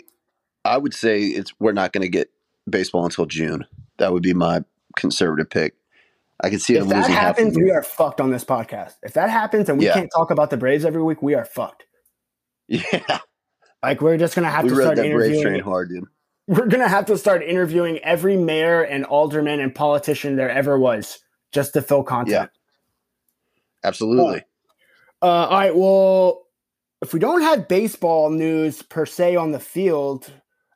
[0.65, 2.29] I would say it's we're not going to get
[2.69, 3.65] baseball until June.
[3.97, 4.63] That would be my
[4.95, 5.75] conservative pick.
[6.41, 8.93] I can see if that happens, we are fucked on this podcast.
[9.03, 9.93] If that happens and we Yeah.
[9.93, 11.85] can't talk about the Braves every week, we are fucked.
[12.67, 13.19] Yeah,
[13.83, 15.43] Like, we're just going to have we to start that Braves interviewing.
[15.43, 16.05] train hard, dude.
[16.47, 20.77] We're going to have to start interviewing every mayor and alderman and politician there ever
[20.79, 21.19] was
[21.51, 22.49] just to fill content.
[23.83, 24.43] Absolutely.
[25.21, 25.75] Uh, all right.
[25.75, 26.47] Well,
[27.01, 30.31] if we don't have baseball news per se on the field,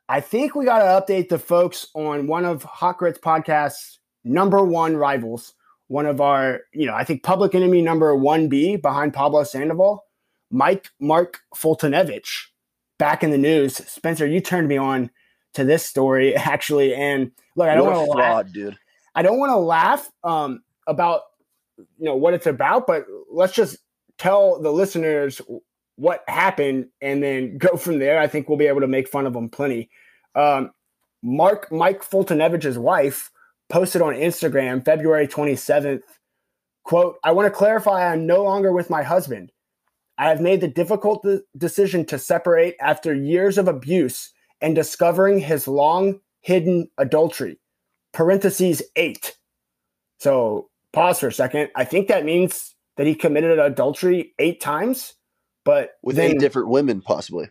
[0.08, 4.62] I think we got to update the folks on one of Hot Grits podcast's number
[4.64, 5.52] one rivals.
[5.88, 10.04] One of our, you know, I think public enemy number one B behind Pablo Sandoval,
[10.50, 12.46] Mike Mark Foltynewicz,
[12.98, 13.76] back in the news.
[13.76, 15.10] Spencer, you turned me on
[15.54, 18.52] to this story actually, and look, I don't want to laugh.
[18.52, 18.78] dude.
[19.14, 21.22] I don't want to laugh um, about
[21.76, 23.78] you know what it's about, but let's just
[24.16, 25.40] tell the listeners
[25.98, 28.18] what happened and then go from there.
[28.18, 29.90] I think we'll be able to make fun of them plenty.
[30.34, 30.70] Um,
[31.22, 33.30] Mark Mike Foltynewicz's wife
[33.68, 36.02] posted on Instagram February 27th,
[36.84, 39.52] quote, I want to clarify I'm no longer with my husband.
[40.16, 45.38] I have made the difficult de- decision to separate after years of abuse and discovering
[45.38, 47.58] his long hidden adultery
[48.12, 49.36] parentheses eight.
[50.18, 51.70] So pause for a second.
[51.76, 55.14] I think that means that he committed adultery eight times,
[55.68, 57.50] but With then, eight different women, possibly.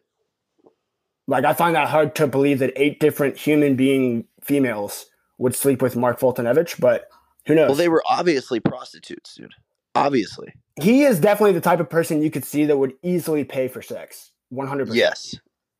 [1.27, 5.05] like I find that hard to believe that eight different human being females
[5.37, 7.09] would sleep with Mark Foltynewicz, but
[7.45, 7.67] who knows?
[7.69, 9.53] Well, they were obviously prostitutes, dude.
[9.93, 10.51] Obviously.
[10.81, 13.83] he is definitely the type of person you could see that would easily pay for
[13.83, 14.31] sex.
[14.51, 14.95] 100%.
[14.95, 15.35] Yes.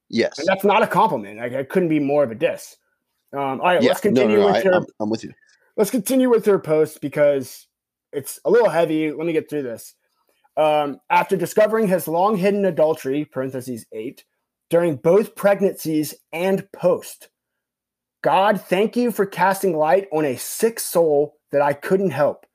[0.10, 0.38] Yes.
[0.38, 1.40] And that's not a compliment.
[1.40, 2.78] Like, it couldn't be more of a diss.
[3.34, 3.90] Um, all right, Yeah.
[3.90, 5.34] let's continue no, no, with I, your I'm, I'm with you.
[5.76, 7.66] let's continue with her post because
[8.14, 9.12] it's a little heavy.
[9.12, 9.96] Let me get through this.
[10.58, 14.26] Um, after discovering his long hidden adultery, parentheses eight,
[14.70, 17.30] during both pregnancies and post,
[18.24, 22.46] God, thank you for casting light on a sick soul that I couldn't help.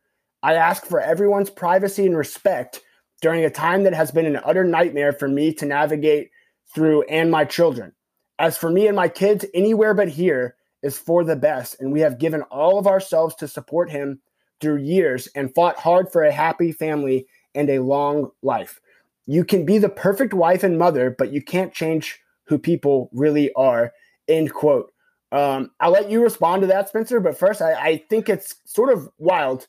[0.43, 2.81] I ask for everyone's privacy and respect
[3.21, 6.31] during a time that has been an utter nightmare for me to navigate
[6.75, 7.93] through and my children.
[8.41, 12.01] As for me and my kids, anywhere but here is for the best, and we
[12.01, 14.21] have given all of ourselves to support him
[14.61, 18.81] through years and fought hard for a happy family and a long life.
[19.27, 23.53] You can be the perfect wife and mother, but you can't change who people really
[23.55, 23.93] are.
[24.29, 24.93] End quote.
[25.31, 27.21] Um, I'll let you respond to that, Spencer.
[27.21, 29.67] But first, I, I think it's sort of wild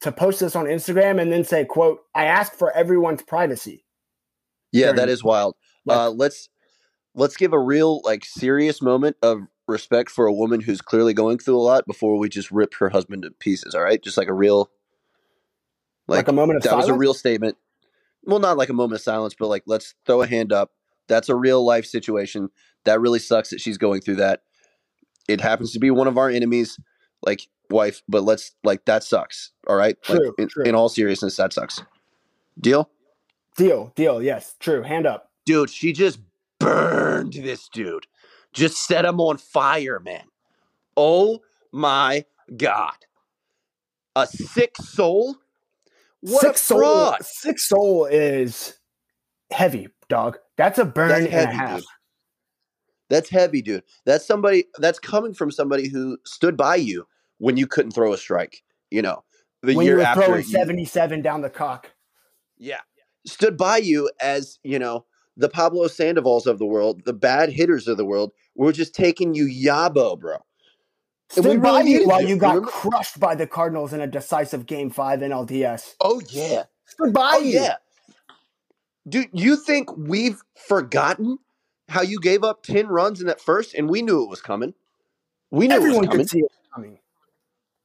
[0.00, 3.84] to post this on Instagram and then say, "quote I ask for everyone's privacy."
[4.72, 5.56] Yeah, that is wild.
[5.84, 6.48] Like- uh, let's
[7.14, 11.38] let's give a real like serious moment of respect for a woman who's clearly going
[11.38, 13.74] through a lot before we just rip her husband to pieces.
[13.74, 14.70] All right, just like a real
[16.10, 16.88] Like, like, a moment of that silence.
[16.88, 17.56] was a real statement.
[18.24, 20.72] Well, not like a moment of silence, but like let's throw a hand up.
[21.08, 22.50] That's a real life situation.
[22.84, 24.42] That really sucks that she's going through that.
[25.28, 26.78] It happens to be one of our enemies.
[27.22, 29.52] like wife, but let's like that sucks.
[29.68, 30.64] All right, like in, true.
[30.64, 31.80] in all seriousness, that sucks.
[32.60, 32.90] Deal,
[33.56, 34.22] Deal, deal.
[34.22, 34.82] Yes, true.
[34.82, 35.30] Hand up.
[35.46, 35.70] dude.
[35.70, 36.18] She just
[36.58, 38.06] burned this dude.
[38.52, 40.24] Just set him on fire, man.
[40.96, 41.40] Oh
[41.72, 42.24] my
[42.56, 42.96] god,
[44.16, 45.36] a sick soul.
[46.22, 46.78] What six soul.
[46.78, 47.24] fraud.
[47.24, 48.78] Six soul is
[49.50, 50.38] heavy, dog.
[50.56, 51.76] That's a burn That's and heavy, a half.
[51.80, 51.86] dude.
[53.08, 53.82] That's heavy, dude.
[54.06, 57.06] That's somebody that's coming from somebody who stood by you
[57.38, 58.62] when you couldn't throw a strike.
[58.90, 59.24] You know,
[59.62, 61.90] the when you year were after throwing you- 77 down the cock.
[62.58, 62.80] Yeah.
[63.26, 65.04] Stood by you as, you know,
[65.36, 68.32] the Pablo Sandovals of the world, the bad hitters of the world.
[68.54, 70.36] We're just taking you yabo, bro.
[71.36, 72.70] We Stood by you while you, got remember?
[72.72, 75.94] crushed by the Cardinals in a decisive game five NLDS.
[76.00, 76.64] Oh yeah.
[76.86, 77.60] Stood by Oh you.
[77.60, 77.76] yeah.
[79.08, 81.38] Dude, you think we've forgotten
[81.88, 84.74] how you gave up 10 runs in that first and we knew it was coming.
[85.50, 86.18] We knew it Everyone was coming.
[86.24, 86.98] could see it coming.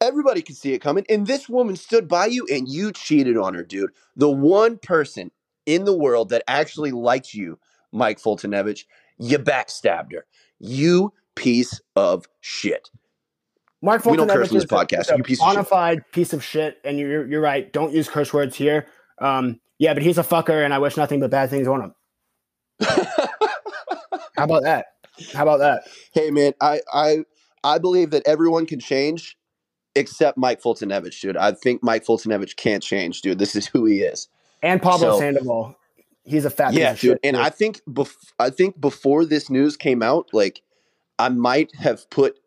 [0.01, 1.05] Everybody could see it coming.
[1.09, 3.91] And this woman stood by you and you cheated on her, dude.
[4.15, 5.31] The one person
[5.65, 7.57] in the world that actually liked you,
[7.91, 8.85] Mike Foltynewicz,
[9.17, 10.25] you backstabbed her.
[10.59, 12.89] You piece of shit.
[13.85, 15.11] Mark We don't curse on this podcast.
[15.13, 16.11] a You piece of shit.
[16.11, 17.71] piece of shit, and you're you're right.
[17.71, 18.87] Don't use curse words here.
[19.19, 21.95] Um, yeah, but he's a fucker, and I wish nothing but bad things on him.
[24.37, 24.87] How about that?
[25.33, 25.83] How about that?
[26.13, 27.23] hey man, I I
[27.63, 29.37] I believe that everyone can change
[29.95, 31.37] except Mike Foltynewicz, dude.
[31.37, 33.39] I think Mike Foltynewicz can't change, dude.
[33.39, 34.27] This is who he is.
[34.61, 35.75] And Pablo So- Sandoval,
[36.25, 36.73] he's a fat.
[36.73, 36.99] yeah, dude.
[36.99, 37.37] shit, And.
[37.37, 40.61] I think bef- I think before this news came out, like
[41.17, 42.37] I might have put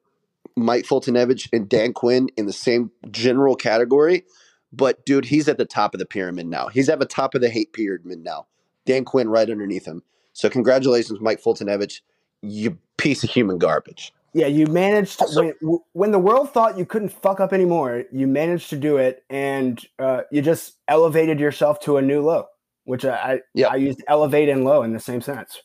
[0.64, 4.24] Mike Foltynewicz and Dan Quinn in the same general category,
[4.72, 6.68] but dude, he's at the top of the pyramid now.
[6.68, 8.46] He's at the top of the hate pyramid now.
[8.86, 10.02] Dan Quinn right underneath him.
[10.32, 12.00] So congratulations, Mike Foltynewicz.
[12.42, 14.12] You piece of human garbage.
[14.34, 18.04] Yeah, you managed Also- when when the world thought you couldn't fuck up anymore.
[18.12, 22.46] You managed to do it, and uh, you just elevated yourself to a new low.
[22.84, 23.70] Which I I, Yep.
[23.72, 25.60] I used elevate and low in the same sense.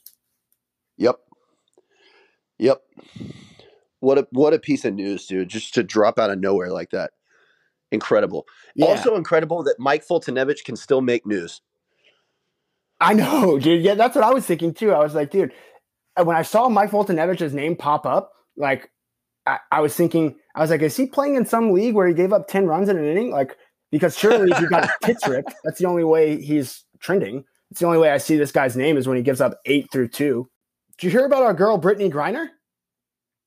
[0.97, 1.17] Yep.
[2.58, 2.82] Yep.
[4.04, 5.48] What a what a piece of news, dude.
[5.48, 7.12] Just to drop out of nowhere like that.
[7.89, 8.46] Incredible.
[8.76, 11.62] Yeah, Also incredible that Mike Foltynewicz can still make news.
[13.00, 13.82] I know, dude.
[13.82, 14.92] Yeah, that's what I was thinking too.
[14.92, 15.54] I was like, dude,
[16.18, 18.92] uh, when I saw Mike Foltynewicz's name pop up, like
[19.46, 22.13] I, I was thinking, I was like, is he playing in some league where he
[22.13, 23.32] gave up ten runs in an inning?
[23.32, 23.56] Like,
[23.89, 25.54] because surely he got tits ripped.
[25.63, 27.46] That's the only way he's trending.
[27.72, 29.89] It's the only way I see this guy's name is when he gives up eight
[29.94, 30.50] through two.
[30.98, 32.50] Did you hear about our girl Brittney Griner?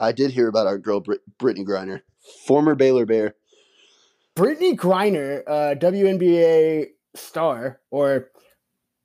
[0.00, 2.02] I did hear about our girl Brit- Brittney Griner,
[2.46, 3.34] former Baylor Bear.
[4.36, 8.30] Brittney Griner, uh, WNBA star, or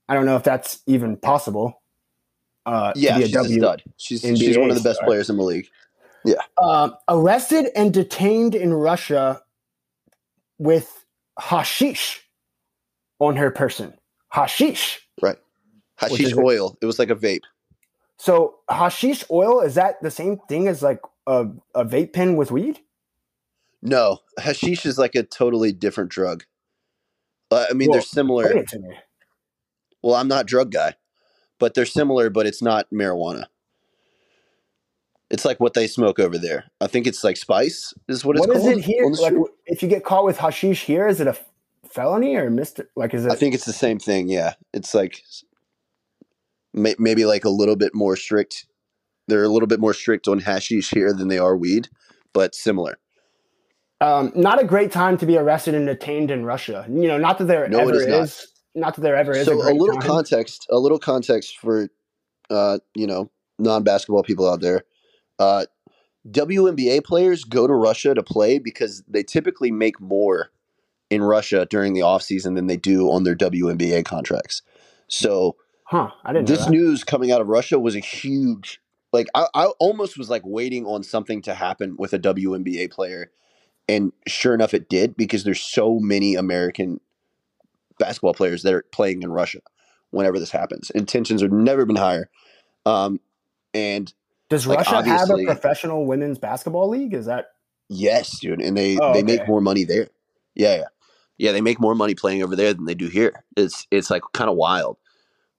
[0.10, 1.82] I don't know if that's even possible.
[2.66, 3.84] Uh, to Yeah, be a she's a W- stud.
[3.98, 5.08] She's she's one of the best star.
[5.08, 5.68] players in the league.
[6.26, 6.36] Yeah.
[6.62, 9.42] Um, arrested and detained in Russia
[10.60, 11.06] with
[11.40, 12.22] hashish
[13.20, 13.94] on her person.
[14.30, 15.00] Hashish.
[15.22, 15.38] Right.
[15.96, 16.38] Hashish it?
[16.38, 16.78] oil.
[16.82, 17.42] It was like a vape.
[18.22, 22.52] So hashish oil is that the same thing as like a, a vape pen with
[22.52, 22.80] weed?
[23.82, 26.44] No, hashish is like a totally different drug.
[27.50, 28.52] Uh, I mean, Well, they're similar.
[28.52, 28.96] It to me.
[30.04, 30.98] Well, I'm not a drug guy,
[31.58, 33.46] but they're similar, but it's not marijuana.
[35.32, 36.66] It's like what they smoke over there.
[36.80, 38.78] I think it's like spice is what it's What is called.
[38.78, 39.08] it here?
[39.08, 39.34] Like,
[39.66, 41.36] if you get caught with hashish here, is it a
[41.90, 42.88] felony or mister?
[42.96, 43.32] Like, is it?
[43.32, 44.30] I think it's the same thing.
[44.30, 45.24] Yeah, it's like
[46.74, 48.66] may, maybe like a little bit more strict.
[49.28, 51.90] They're a little bit more strict on hashish here than they are weed,
[52.34, 52.98] but similar.
[54.02, 56.86] Um, not a great time to be arrested and detained in Russia.
[56.90, 58.24] You know, not that there No, ever is not.
[58.24, 58.48] is.
[58.74, 59.46] Not that there ever is.
[59.46, 60.08] so a, a, little time.
[60.08, 61.90] context, a little context for
[62.50, 63.30] uh, you know
[63.60, 64.84] non basketball people out there.
[65.38, 65.66] Uh,
[66.30, 70.50] WNBA players go to Russia to play because they typically make more
[71.10, 74.62] in Russia during the off season than they do on their WNBA contracts.
[75.08, 75.58] So
[75.92, 76.10] Huh?
[76.24, 78.80] I didn't know this news coming out of Russia was a huge
[79.12, 83.30] like I, I almost was like waiting on something to happen with a WNBA player
[83.90, 87.02] and sure enough it did because there's so many American
[88.00, 89.60] basketball players that are playing in Russia
[90.12, 90.92] whenever this happens.
[90.92, 92.30] And tensions have never been higher.
[92.86, 93.20] Um
[93.74, 94.14] and
[94.50, 97.14] Does like, Russia have a professional women's basketball league?
[97.14, 97.48] Is that
[97.90, 99.24] yes, dude, and they Oh, they okay.
[99.24, 100.08] make more money there.
[100.56, 100.86] Yeah, yeah.
[101.38, 103.44] Yeah, they make more money playing over there than they do here.
[103.58, 104.96] It's it's like kind of wild.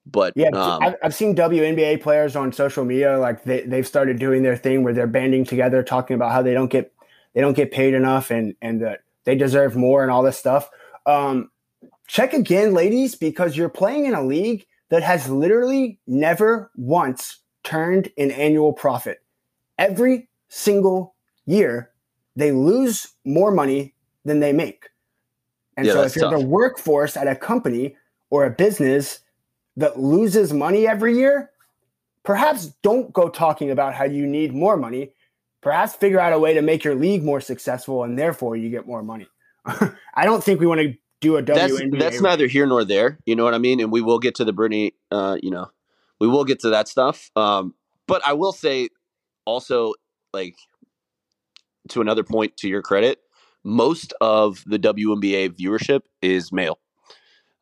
[0.05, 0.49] But yeah?
[0.49, 4.57] um, I've, I've seen WNBA players on social media like they they've started doing their
[4.57, 6.93] thing where they're banding together, talking about how they don't get
[7.35, 10.69] they don't get paid enough and and that they deserve more and all this stuff.
[11.07, 11.51] Um,
[12.09, 18.11] check again, ladies, because you're playing in a league that has literally never once turned
[18.19, 19.23] an annual profit.
[19.79, 21.15] Every single
[21.47, 21.91] year,
[22.37, 23.95] they lose more money
[24.25, 24.91] than they make.
[25.77, 27.97] And Yeah, so if you're the workforce at a company
[28.31, 29.21] or a business
[29.77, 31.51] that loses money every year,
[32.25, 35.13] perhaps don't go talking about how you need more money.
[35.63, 38.87] Perhaps figure out a way to make your league more successful and therefore you get
[38.87, 39.29] more money.
[39.65, 41.99] I don't think we want to do a that's WNBA.
[41.99, 43.19] that's neither here nor there.
[43.25, 43.81] You know what I mean?
[43.81, 44.93] And we will get to the Brittney.
[45.11, 45.71] Uh, you know,
[46.21, 47.31] we will get to that stuff.
[47.37, 47.75] Um,
[48.07, 48.89] but I will say
[49.47, 49.95] also,
[50.33, 50.57] like,
[51.91, 53.21] to another point, to your credit,
[53.65, 56.79] most of the WNBA viewership is male,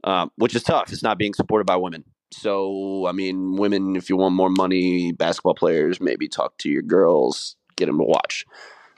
[0.05, 0.92] um, which is tough.
[0.92, 2.05] It's not being supported by women.
[2.32, 6.82] So, I mean, women, if you want more money, basketball players, maybe talk to your
[6.82, 8.44] girls, get them to watch.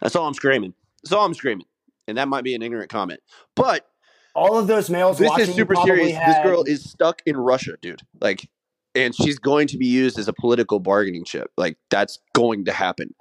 [0.00, 0.74] That's all I'm screaming.
[1.03, 1.66] That's all I'm screaming.
[2.07, 3.20] And that might be an ignorant comment.
[3.57, 3.86] But
[4.34, 6.12] all of those males this is super serious.
[6.16, 8.03] had- This girl is stuck in Russia, dude.
[8.20, 8.48] Like,
[8.94, 11.50] and she's going to be used as a political bargaining chip.
[11.57, 13.14] Like, that's going to happen.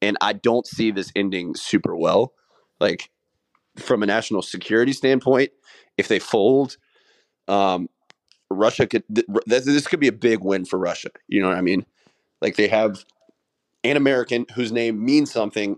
[0.00, 2.32] And I don't see this ending super well.
[2.80, 3.10] Like,
[3.76, 5.50] from a national security standpoint,
[5.96, 6.76] if they fold,
[7.48, 7.88] um,
[8.50, 9.04] Russia could.
[9.14, 11.10] Th- this, this could be a big win for Russia.
[11.28, 11.86] You know what I mean?
[12.40, 13.04] Like, they have
[13.84, 15.76] an American whose name means something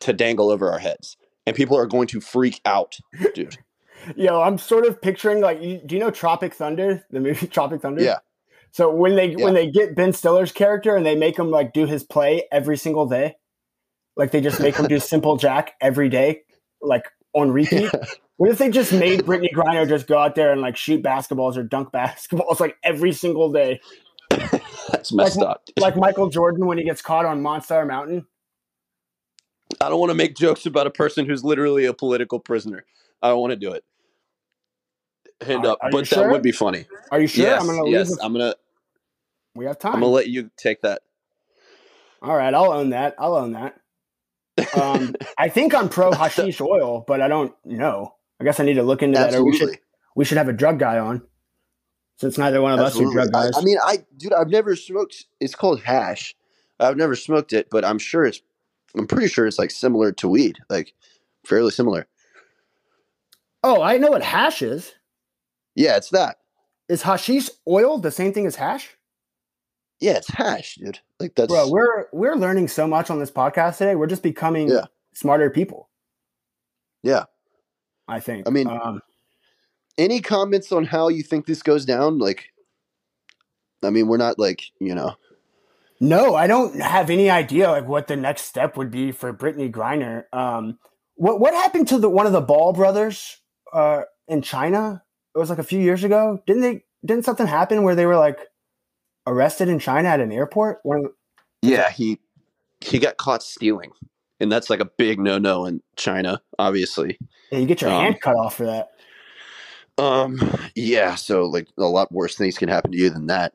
[0.00, 1.16] to dangle over our heads,
[1.46, 2.98] and people are going to freak out,
[3.34, 3.56] dude.
[4.16, 8.02] Yo, I'm sort of picturing like, do you know Tropic Thunder, the movie Tropic Thunder?
[8.02, 8.18] Yeah.
[8.70, 9.44] So when they Yeah.
[9.44, 12.76] when they get Ben Stiller's character and they make him like do his play every
[12.76, 13.36] single day,
[14.16, 16.42] like they just make him do Simple Jack every day,
[16.80, 17.90] like on repeat.
[18.38, 21.56] What if they just made Brittney Griner just go out there and like shoot basketballs
[21.56, 23.80] or dunk basketballs like every single day,
[24.30, 25.62] That's messed Like- up.
[25.78, 28.26] like Michael Jordan when he gets caught on Monster Mountain?
[29.80, 32.84] I don't want to make jokes about a person who's literally a political prisoner.
[33.22, 33.84] I don't want to do it.
[35.44, 36.30] Hand Are- up, are but that sure?
[36.30, 36.86] would be funny.
[37.10, 37.44] Are you sure?
[37.44, 38.16] yes, I'm gonna yes.
[38.22, 38.54] I'm gonna.
[39.54, 39.94] we have time.
[39.94, 41.02] I'm gonna let you take that.
[42.22, 43.14] All right, I'll own that.
[43.18, 43.78] I'll own that.
[44.80, 48.14] Um, I think I'm pro hashish oil, but I don't know.
[48.40, 49.34] I guess I need to look into that.
[49.34, 49.80] Or we should Absolutely.
[50.16, 51.22] we should have a drug guy on,
[52.16, 53.14] since neither one of us are Absolutely.
[53.14, 53.52] drug I, guys.
[53.56, 55.24] I mean, I dude, I've never smoked.
[55.40, 56.34] It's called hash.
[56.80, 58.40] I've never smoked it, but I'm sure it's.
[58.96, 60.94] I'm pretty sure it's like similar to weed, like
[61.44, 62.06] fairly similar.
[63.64, 64.94] oh, I know what hash is.
[65.74, 66.36] Yeah, it's that.
[66.88, 68.88] Is hashish oil the same thing as hash?
[70.00, 71.00] Yeah, it's hash, dude.
[71.20, 71.48] Like that's.
[71.52, 73.94] Bro, we're we're learning so much on this podcast today.
[73.96, 74.84] We're just becoming Yeah.
[75.12, 75.88] smarter people.
[77.02, 77.24] yeah.
[78.08, 78.46] I think.
[78.46, 79.00] I mean- um,
[79.96, 82.18] Any comments on how you think this goes down?
[82.18, 82.46] Like,
[83.82, 85.14] I mean, we're not like you know.
[86.00, 89.70] No, I don't have any idea like what the next step would be for Brittney
[89.70, 90.24] Griner.
[90.32, 90.78] Um,
[91.16, 93.40] what what happened to the one of the Ball brothers
[93.72, 95.02] uh, in China?
[95.34, 96.40] It was like a few years ago.
[96.46, 96.84] Didn't they?
[97.04, 98.38] Didn't something happen where they were like
[99.26, 100.78] arrested in China at an airport?
[100.84, 102.20] One of the, Yeah, he
[102.80, 103.90] he got caught stealing,
[104.40, 107.18] and that's like a big no no in China, obviously.
[107.50, 108.90] yeah, you get your Um, hand cut off for that.
[109.98, 110.40] Um,
[110.74, 113.54] yeah, so like a lot worse things can happen to you than that.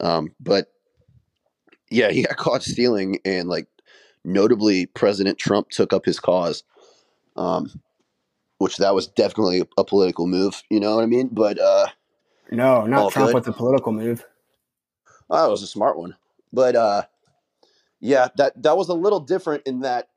[0.00, 0.72] Um, but
[1.90, 3.66] yeah, he got caught stealing, and like
[4.24, 6.62] notably, President Trump took up his cause.
[7.36, 7.70] Um,
[8.58, 11.30] which that was definitely a political move, you know what I mean?
[11.32, 11.86] But uh,
[12.50, 13.34] No, not Trump good.
[13.36, 14.26] with the political move.
[15.30, 16.14] Oh, that was a smart one.
[16.52, 17.02] But uh
[18.00, 20.09] yeah, that that was a little different in that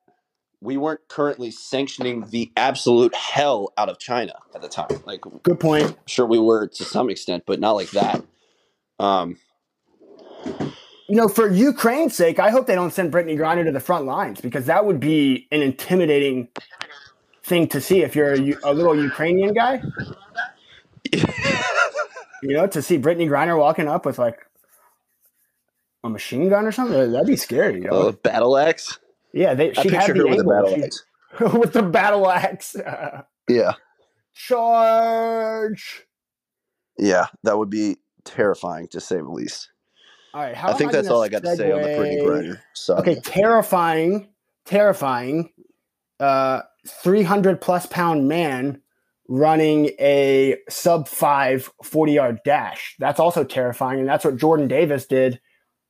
[0.64, 4.88] we weren't currently sanctioning the absolute hell out of China at the time.
[5.05, 5.97] Like Good point.
[6.07, 8.24] sure we were to some extent, but not like that.
[8.99, 9.38] Um
[11.09, 14.05] You know, for Ukraine's sake, I hope they don't send Brittney Griner to the front
[14.05, 16.47] lines because that would be an intimidating
[17.43, 18.34] thing to see if you're
[18.64, 19.82] a little Ukrainian guy.
[22.41, 24.45] You know, to see Brittney Griner walking up with like
[26.03, 27.76] a machine gun or something, that'd be scary.
[27.76, 28.09] You know?
[28.09, 28.99] uh, battle axe.
[29.34, 29.74] Yeah, they.
[29.74, 31.04] She had the her with a battle axe.
[31.58, 32.76] with the battle axe.
[33.50, 33.74] Yeah.
[34.34, 36.06] Charge!
[36.98, 39.70] Yeah, that would be terrifying to say the least.
[40.34, 42.60] All right, how I think that's all I got to say on the segue- Griner.
[42.74, 44.30] So Okay, terrifying,
[44.66, 45.50] terrifying.
[46.22, 48.82] Uh, 300 plus pound man
[49.28, 52.96] running a sub five 40 yard dash.
[53.00, 54.00] That's also terrifying.
[54.00, 55.40] And that's what Jordan Davis did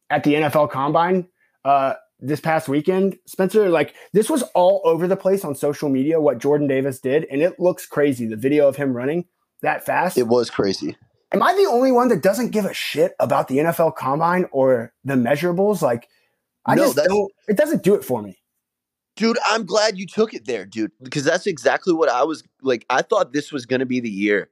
[0.09, 1.27] at the NFL combine
[1.65, 3.17] uh, this past weekend.
[3.25, 7.25] Spencer, like this was all over the place on social media, what Jordan Davis did.
[7.29, 8.25] And it looks crazy.
[8.25, 9.25] The video of him running
[9.61, 10.17] that fast.
[10.17, 10.97] it was crazy.
[11.31, 14.93] Am I the only one that doesn't give a shit about the NFL combine or
[15.03, 15.81] the measurables?
[15.81, 16.07] Like,
[16.65, 18.37] I No, just don't, it doesn't do it for me.
[19.15, 22.85] Dude, I'm glad you took it there, dude, because that's exactly what I was like.
[22.89, 24.49] I thought this was going to be the year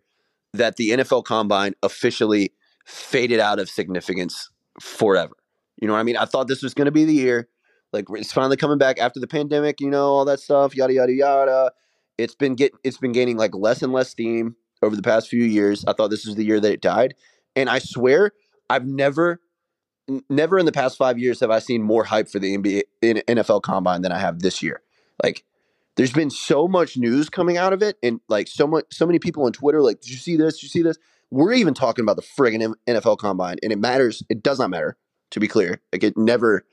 [0.53, 2.51] that the NFL Combine officially
[2.85, 4.49] faded out of significance
[4.79, 5.33] forever.
[5.81, 6.17] You know what I mean?
[6.17, 7.47] I thought this was going to be the year
[7.93, 11.13] Like it's finally coming back after the pandemic, you know, all that stuff, yada yada
[11.13, 11.71] yada.
[12.17, 15.43] It's been get it's been gaining like less and less steam over the past few
[15.43, 15.83] years.
[15.85, 17.15] I thought this was the year that it died,
[17.55, 18.31] and I swear
[18.71, 19.41] I've never,
[20.29, 23.61] never in the past five years have I seen more hype for the NBA NFL
[23.63, 24.81] Combine than I have this year.
[25.21, 25.43] Like,
[25.97, 29.19] there's been so much news coming out of it, and like so much, so many
[29.19, 30.55] people on Twitter, like, did you see this?
[30.55, 30.97] Did you see this?
[31.31, 34.23] We're even talking about the friggin' NFL Combine, and it matters.
[34.29, 34.97] It does not matter.
[35.31, 36.65] To be clear, like it never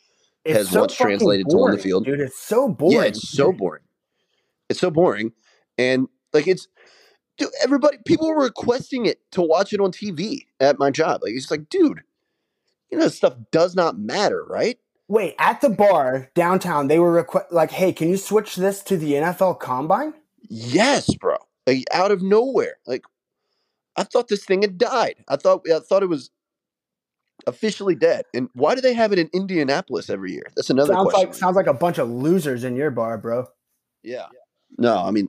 [0.49, 2.05] It's has once fucking translated to on the field.
[2.05, 2.21] dude.
[2.21, 2.97] It's so boring.
[2.97, 3.83] Yeah, it's so boring.
[4.69, 5.33] It's so boring,
[5.79, 6.69] and like it's,
[7.39, 11.23] dude, everybody, people were requesting it to watch it on TV at my job.
[11.23, 12.03] Like it's like, dude,
[12.91, 14.79] you know, this stuff does not matter, right?
[15.09, 18.97] Wait, at the bar downtown, they were requ- like, "Hey, can you switch this to
[18.99, 20.13] the NFL Combine?"
[20.51, 21.37] Yes, bro.
[21.67, 23.05] Like out of nowhere, like
[23.97, 25.17] I thought this thing had died.
[25.29, 26.31] I thought I thought it was
[27.49, 28.25] officially dead.
[28.35, 30.47] And why do they have it in Indianapolis every year?
[30.55, 31.29] That's another sounds question.
[31.31, 33.47] like sounds like a bunch of losers in your bar, bro.
[34.03, 34.27] yeah.
[34.77, 35.29] No, I mean,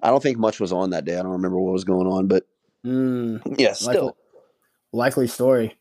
[0.00, 1.18] I don't think much was on that day.
[1.18, 2.44] I don't remember what was going on, but
[2.86, 4.16] Mm, yeah, likely, still.
[4.92, 5.76] likely story.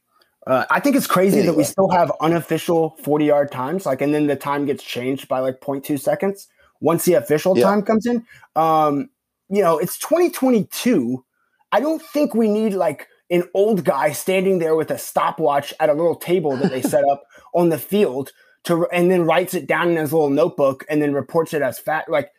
[0.47, 4.13] Uh, I think it's crazy that we still have unofficial forty yard times, like, and
[4.13, 6.47] then the time gets changed by like 0.2 seconds
[6.81, 7.63] once the official Yeah.
[7.65, 8.25] time comes in.
[8.55, 9.09] Um,
[9.49, 11.23] you know, it's 2022.
[11.71, 15.89] I don't think we need like an old guy standing there with a stopwatch at
[15.89, 17.23] a little table that they set up
[17.53, 18.31] on the field
[18.65, 21.79] to, and then writes it down in his little notebook and then reports it as
[21.79, 22.09] fat.
[22.09, 22.31] Like,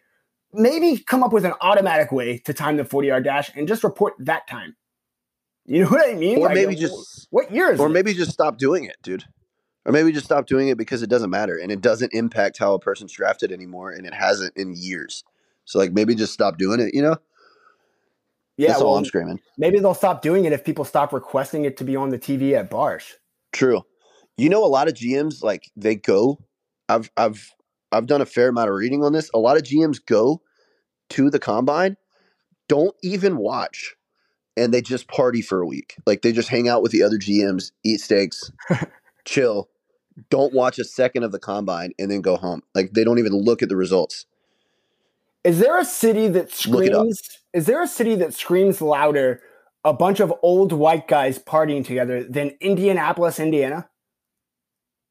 [0.52, 3.84] maybe come up with an automatic way to time the 40 yard dash and just
[3.84, 4.76] report that time.
[5.64, 6.38] You know what I mean?
[6.38, 7.90] Or Like, maybe just what year is or it?
[7.90, 9.24] maybe just stop doing it, dude.
[9.84, 12.74] Or maybe just stop doing it because it doesn't matter and it doesn't impact how
[12.74, 15.22] a person's drafted anymore and it hasn't in years.
[15.64, 17.16] So like maybe just stop doing it, you know?
[18.56, 19.40] Yeah, That's all well, I'm screaming.
[19.58, 22.52] maybe they'll stop doing it if people stop requesting it to be on the TV
[22.52, 23.16] at bars.
[23.52, 23.82] True.
[24.36, 26.38] You know, a lot of GMs like they go.
[26.88, 27.54] I've I've
[27.92, 29.30] I've done a fair amount of reading on this.
[29.34, 30.42] A lot of GMs go
[31.10, 31.96] to the combine,
[32.68, 33.94] don't even watch,
[34.56, 35.96] and they just party for a week.
[36.06, 38.50] Like they just hang out with the other GMs, eat steaks,
[39.24, 39.68] chill.
[40.30, 42.62] Don't watch a second of the combine and then go home.
[42.74, 44.24] Like they don't even look at the results.
[45.46, 47.00] Is there a city that Look it up.
[47.02, 47.20] screams?
[47.54, 49.40] Is there a city that screams louder?
[49.84, 53.88] A bunch of old white guys partying together than Indianapolis, Indiana.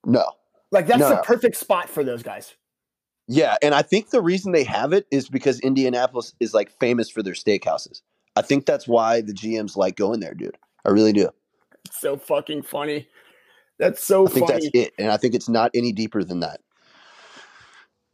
[0.06, 0.26] No.
[0.72, 1.22] Like that's No, the no.
[1.22, 2.54] perfect spot for those guys.
[3.28, 7.10] Yeah, and I think the reason they have it is because Indianapolis is like famous
[7.10, 8.02] for their steakhouses.
[8.36, 10.58] I think that's why the GMs like going there, dude.
[10.86, 11.30] I really do.
[11.86, 13.08] It's so fucking funny.
[13.80, 14.60] That's so I think funny.
[14.74, 16.60] that's it, and I think it's not any deeper than that.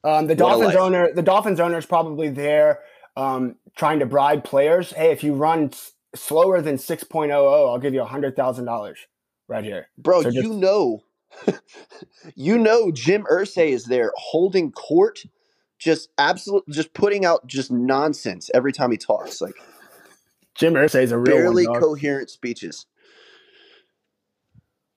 [0.03, 2.79] Um, the Dolphins owner, the Dolphins owner is probably there
[3.15, 4.91] um, trying to bribe players.
[4.91, 8.97] Hey, if you run s- slower than 6.00, I'll give you hundred thousand dollars
[9.47, 9.89] right here.
[9.97, 11.03] Bro, So you know,
[12.35, 15.19] you know, Jim Irsay is there holding court,
[15.77, 19.55] just absolute, just putting out just nonsense every time he talks, like
[20.55, 21.79] Jim Irsay is a real barely one.
[21.79, 22.85] coherent speeches.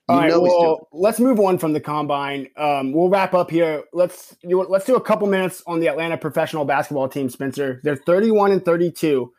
[0.09, 2.49] You All right, well, let's move on from the combine.
[2.59, 3.85] Um, we'll wrap up here.
[3.95, 7.31] Let's you, let's do a couple minutes on the Atlanta professional basketball team.
[7.31, 9.33] Spencer, they're thirty-one and thirty-two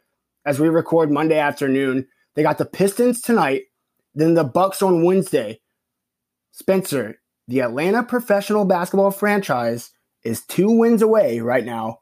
[0.44, 2.08] as we record Monday afternoon.
[2.34, 3.66] They got the Pistons tonight,
[4.16, 5.62] then the Bucks on Wednesday.
[6.52, 9.92] Spencer, the Atlanta professional basketball franchise
[10.24, 12.00] is two wins away right now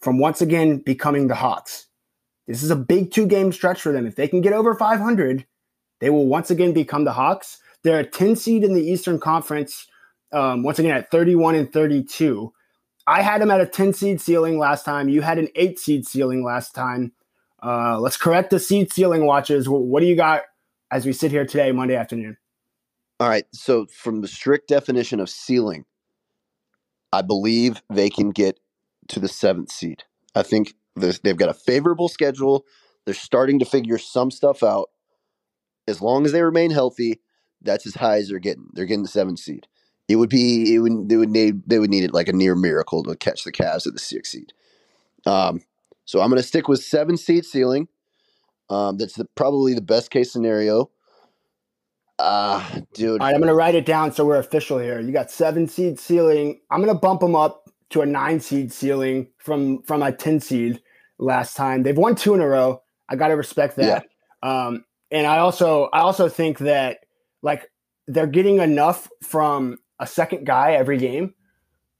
[0.00, 1.88] from once again becoming the Hawks.
[2.46, 4.06] This is a big two-game stretch for them.
[4.06, 5.46] If they can get over five hundred,
[5.98, 7.58] they will once again become the Hawks.
[7.82, 9.86] They're a 10 seed in the Eastern Conference,
[10.32, 12.52] um, once again at 31 and 32.
[13.06, 15.08] I had them at a 10 seed ceiling last time.
[15.08, 17.12] You had an 8 seed ceiling last time.
[17.62, 19.68] Uh, let's correct the seed ceiling watches.
[19.68, 20.42] What do you got
[20.90, 22.36] as we sit here today, Monday afternoon?
[23.20, 23.46] All right.
[23.52, 25.84] So, from the strict definition of ceiling,
[27.12, 28.60] I believe they can get
[29.08, 30.04] to the seventh seed.
[30.34, 32.64] I think they've got a favorable schedule.
[33.04, 34.90] They're starting to figure some stuff out.
[35.88, 37.20] As long as they remain healthy,
[37.62, 38.68] that's as high as they're getting.
[38.72, 39.66] They're getting the seventh seed.
[40.08, 42.54] It would be it would they would need they would need it like a near
[42.54, 44.52] miracle to catch the Cavs at the sixth seed.
[45.26, 45.62] Um,
[46.04, 47.88] so I'm going to stick with seven seed ceiling.
[48.70, 50.90] Um, that's the, probably the best case scenario.
[52.18, 53.20] Ah, dude.
[53.20, 55.00] All right, I'm going to write it down so we're official here.
[55.00, 56.60] You got seven seed ceiling.
[56.70, 60.40] I'm going to bump them up to a nine seed ceiling from from a 10
[60.40, 60.82] seed
[61.18, 61.82] last time.
[61.82, 62.82] They've won two in a row.
[63.08, 64.06] I got to respect that.
[64.42, 66.98] Um, and I also I also think that
[67.42, 67.70] like
[68.06, 71.34] they're getting enough from a second guy every game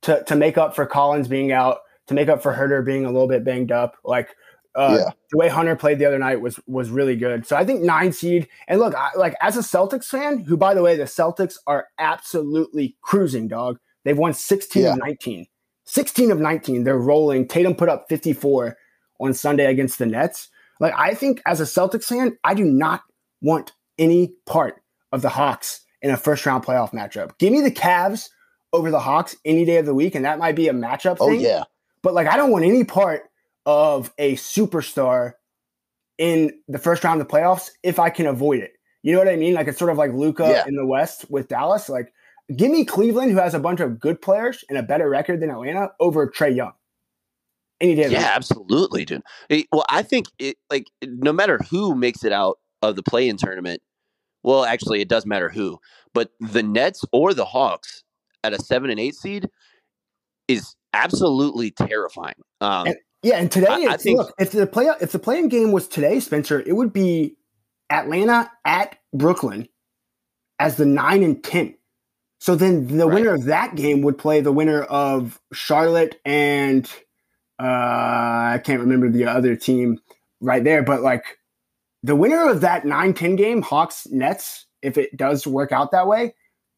[0.02, 3.10] to to make up for Collins being out, to make up for Huerter being a
[3.10, 3.96] little bit banged up.
[4.04, 4.30] Like
[4.74, 5.10] uh, Yeah.
[5.30, 7.46] the way Hunter played the other night was was really good.
[7.46, 8.48] So I think nine seed.
[8.68, 11.88] And look, I, like as a Celtics fan, who by the way, the Celtics are
[11.98, 13.78] absolutely cruising, dog.
[14.04, 14.92] They've won 16 Yeah.
[14.92, 15.46] of 19.
[15.84, 16.84] 16 of 19.
[16.84, 17.48] They're rolling.
[17.48, 18.76] Tatum put up 54
[19.20, 20.48] on Sunday against the Nets.
[20.80, 23.00] Like, I think as a Celtics fan, I do not
[23.42, 24.80] want any part
[25.12, 27.38] of the Hawks in a first round playoff matchup.
[27.38, 28.28] Give me the Cavs
[28.72, 31.30] over the Hawks any day of the week, and that might be a matchup Oh
[31.30, 31.40] thing.
[31.40, 31.64] yeah.
[32.02, 33.22] But like, I don't want any part
[33.66, 35.32] of a superstar
[36.18, 38.72] in the first round of the playoffs if I can avoid it.
[39.02, 39.54] You know what I mean?
[39.54, 40.64] Like it's sort of like Luka Yeah.
[40.66, 41.88] in the West with Dallas.
[41.88, 42.12] Like,
[42.54, 45.50] give me Cleveland, who has a bunch of good players and a better record than
[45.50, 46.72] Atlanta, over Trae Young.
[47.80, 48.04] Any day.
[48.04, 48.36] of the Yeah, week.
[48.36, 49.22] absolutely, dude.
[49.70, 53.80] Well, I think it like no matter who makes it out of the play-in tournament.
[54.48, 55.78] Well, actually, it does matter who,
[56.14, 58.02] but the Nets or the Hawks
[58.42, 59.46] at a seven and eight seed
[60.48, 62.32] is absolutely terrifying.
[62.62, 65.48] Um, And- Yeah, and today, I- I think- look, if the play if the playing
[65.50, 67.36] game was today, Spencer, it would be
[67.90, 69.68] Atlanta at Brooklyn
[70.58, 71.74] as the nine and ten.
[72.40, 73.14] So then the Right.
[73.16, 76.90] winner of that game would play the winner of Charlotte and
[77.60, 79.98] uh, I can't remember the other team
[80.40, 81.24] right there, but like
[82.02, 86.34] the winner of that 9-10 game, Hawks Nets, if it does work out that way,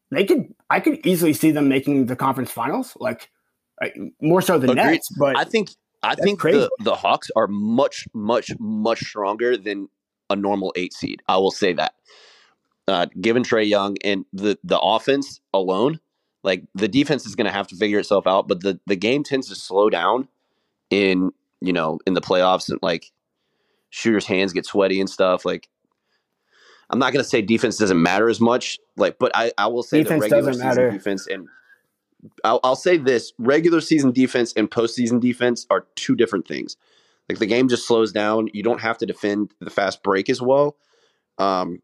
[0.09, 3.29] they could I could easily see them making the conference finals, like,
[3.79, 4.83] like more so than Agreed.
[4.83, 5.69] Nets, but I think
[6.03, 6.57] I think crazy.
[6.57, 9.87] the, the Hawks are much, much, much stronger than
[10.29, 11.21] a normal eight seed.
[11.27, 11.93] I will say that.
[12.87, 15.99] Uh, given Trae Young and the the offense alone,
[16.43, 18.47] like the defense is going to have to figure itself out.
[18.47, 20.27] But the the game tends to slow down
[20.89, 23.11] in you know in the playoffs and like
[23.91, 25.45] shooters' hands get sweaty and stuff.
[25.45, 25.69] Like
[26.89, 29.83] I'm not going to say defense doesn't matter as much, like, but I I will
[29.83, 30.91] say Defense regular doesn't season matter.
[30.91, 31.47] defense and
[32.43, 36.75] I'll, I'll say this: regular season defense and postseason defense are two different things.
[37.29, 38.49] Like the game just slows down.
[38.53, 40.75] You don't have to defend the fast break as well.
[41.37, 41.81] Um,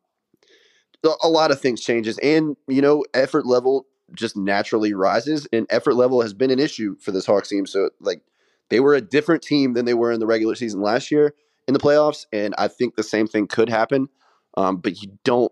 [1.24, 5.96] a lot of things changes, and you know, effort level just naturally rises, and effort
[5.96, 7.66] level has been an issue for this Hawks team.
[7.66, 8.22] So, like,
[8.70, 11.34] they were a different team than they were in the regular season last year
[11.68, 14.10] in the playoffs, and I think the same thing could happen.
[14.56, 15.52] Um, but you don't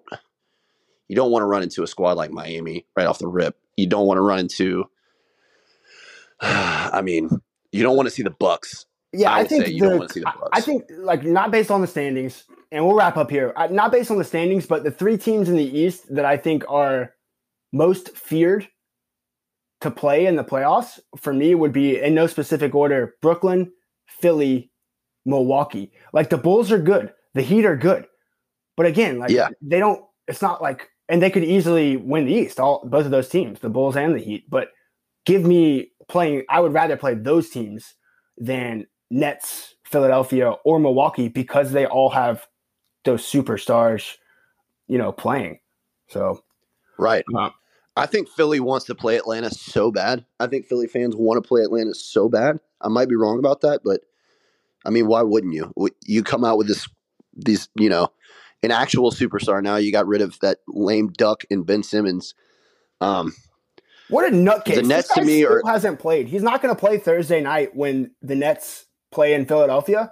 [1.07, 3.57] you don't want to run into a squad like Miami right off the rip.
[3.77, 4.85] You don't want to run into.
[6.41, 7.29] I mean,
[7.71, 8.85] you don't want to see the Bucks.
[9.13, 10.49] Yeah, I I, think you the, don't wanna see the Bucks.
[10.51, 13.53] I think like not based on the standings, and we'll wrap up here.
[13.69, 16.65] Not based on the standings, but the three teams in the East that I think
[16.67, 17.13] are
[17.71, 18.67] most feared
[19.81, 23.71] to play in the playoffs for me would be in no specific order: Brooklyn,
[24.05, 24.71] Philly,
[25.25, 25.91] Milwaukee.
[26.13, 28.05] Like the Bulls are good, the Heat are good,
[28.77, 29.49] but again, like Yeah.
[29.61, 30.03] they don't.
[30.27, 32.59] It's not like, and they could easily win the East.
[32.59, 34.49] All both of those teams, the Bulls and the Heat.
[34.49, 34.69] But
[35.25, 36.43] give me playing.
[36.49, 37.93] I would rather play those teams
[38.37, 42.47] than Nets, Philadelphia, or Milwaukee because they all have
[43.03, 44.15] those superstars,
[44.87, 45.59] you know, playing.
[46.07, 46.43] So
[46.97, 47.23] Right.
[47.97, 50.25] I think Philly wants to play Atlanta so bad.
[50.39, 52.59] I think Philly fans want to play Atlanta so bad.
[52.81, 54.01] I might be wrong about that, but
[54.85, 55.73] I mean, why wouldn't you?
[56.05, 56.87] You come out with this,
[57.35, 58.09] these, you know,
[58.63, 59.61] an actual superstar.
[59.61, 62.35] Now you got rid of that lame duck in Ben Simmons.
[63.01, 63.33] Um,
[64.09, 64.75] what a nutcase!
[64.75, 66.27] The Nets to me are- hasn't played.
[66.27, 70.11] He's not going to play Thursday night when the Nets play in Philadelphia,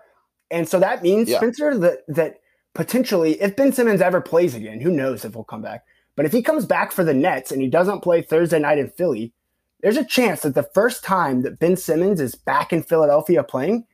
[0.49, 1.37] and so that means Yeah.
[1.37, 2.39] Spencer that that
[2.73, 5.85] potentially, if Ben Simmons ever plays again, who knows if he'll come back.
[6.15, 8.89] But if he comes back for the Nets and he doesn't play Thursday night in
[8.89, 9.33] Philly,
[9.81, 13.85] there's a chance that the first time that Ben Simmons is back in Philadelphia playing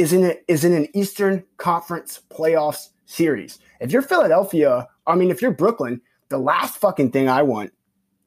[0.00, 3.58] is in a, is in an Eastern Conference playoffs series.
[3.80, 7.72] If you're Philadelphia, I mean, if you're Brooklyn, the last fucking thing I want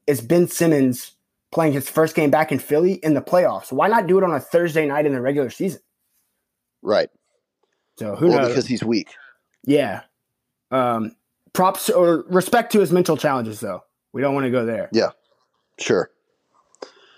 [0.06, 1.12] is Ben Simmons
[1.52, 3.72] playing his first game back in Philly in the playoffs.
[3.72, 5.80] Why not do it on a Thursday night in the regular season?
[6.82, 7.08] right.
[7.98, 8.48] So who well, knows?
[8.48, 9.14] because he's weak.
[9.64, 10.02] yeah.
[10.70, 11.14] Um,
[11.52, 13.84] props or respect to his mental challenges, though.
[14.12, 14.90] We don't want to go there.
[14.92, 15.10] Yeah.
[15.78, 16.10] Sure.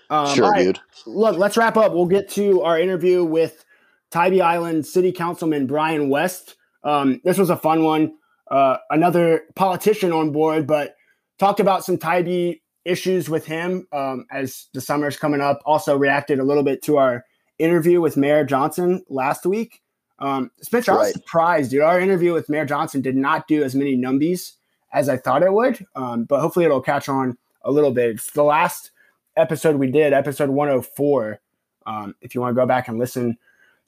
[0.09, 0.63] Um, sure, right.
[0.63, 0.79] dude.
[1.05, 1.93] look, let's wrap up.
[1.93, 3.65] We'll get to our interview with
[4.11, 6.55] Tybee Island City Councilman Brian West.
[6.83, 8.13] Um, this was a fun one.
[8.49, 10.95] Uh, another politician on board, but
[11.37, 12.55] talked about some Tybee
[12.85, 15.61] issues with him um, as the summer's coming up.
[15.65, 17.25] Also reacted a little bit to our
[17.59, 19.81] interview with Mayor Johnson last week.
[20.19, 21.81] Um, Spencer, I was surprised, dude.
[21.81, 24.53] Our interview with Mayor Johnson did not do as many numbies
[24.93, 28.11] as I thought it would, um, but hopefully it'll catch on a little bit.
[28.11, 28.91] It's the last
[29.35, 31.39] episode we did, episode 104.
[31.85, 33.37] Um, if you want to go back and listen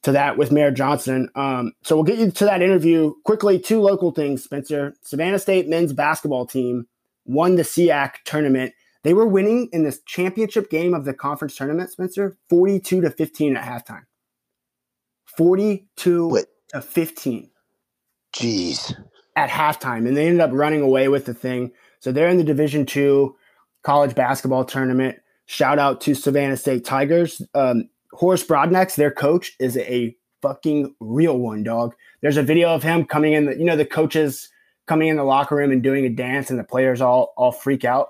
[0.04, 1.30] to that with Mayor Johnson.
[1.36, 3.60] Um, so we'll get you to that interview quickly.
[3.60, 4.94] Two local things, Spencer.
[5.02, 6.88] Savannah State men's basketball team
[7.26, 8.74] won the SEAC tournament.
[9.04, 13.56] They were winning in this championship game of the conference tournament, Spencer, 42 to 15
[13.56, 14.04] at halftime.
[15.38, 16.46] 42 Wait.
[16.70, 17.50] to 15
[18.34, 18.96] Jeez.
[19.36, 21.72] at halftime, and they ended up running away with the thing.
[22.00, 23.36] So they're in the Division Two
[23.84, 25.18] college basketball tournament.
[25.46, 27.42] shout out to Savannah State Tigers.
[27.54, 31.96] Um, Horace Broadnax, their coach, is a fucking real one, dog.
[32.22, 33.46] There's a video of him coming in.
[33.46, 34.50] The, you know, the coaches
[34.88, 37.86] coming in the locker room and doing a dance, and the players all all freak
[37.86, 38.10] out.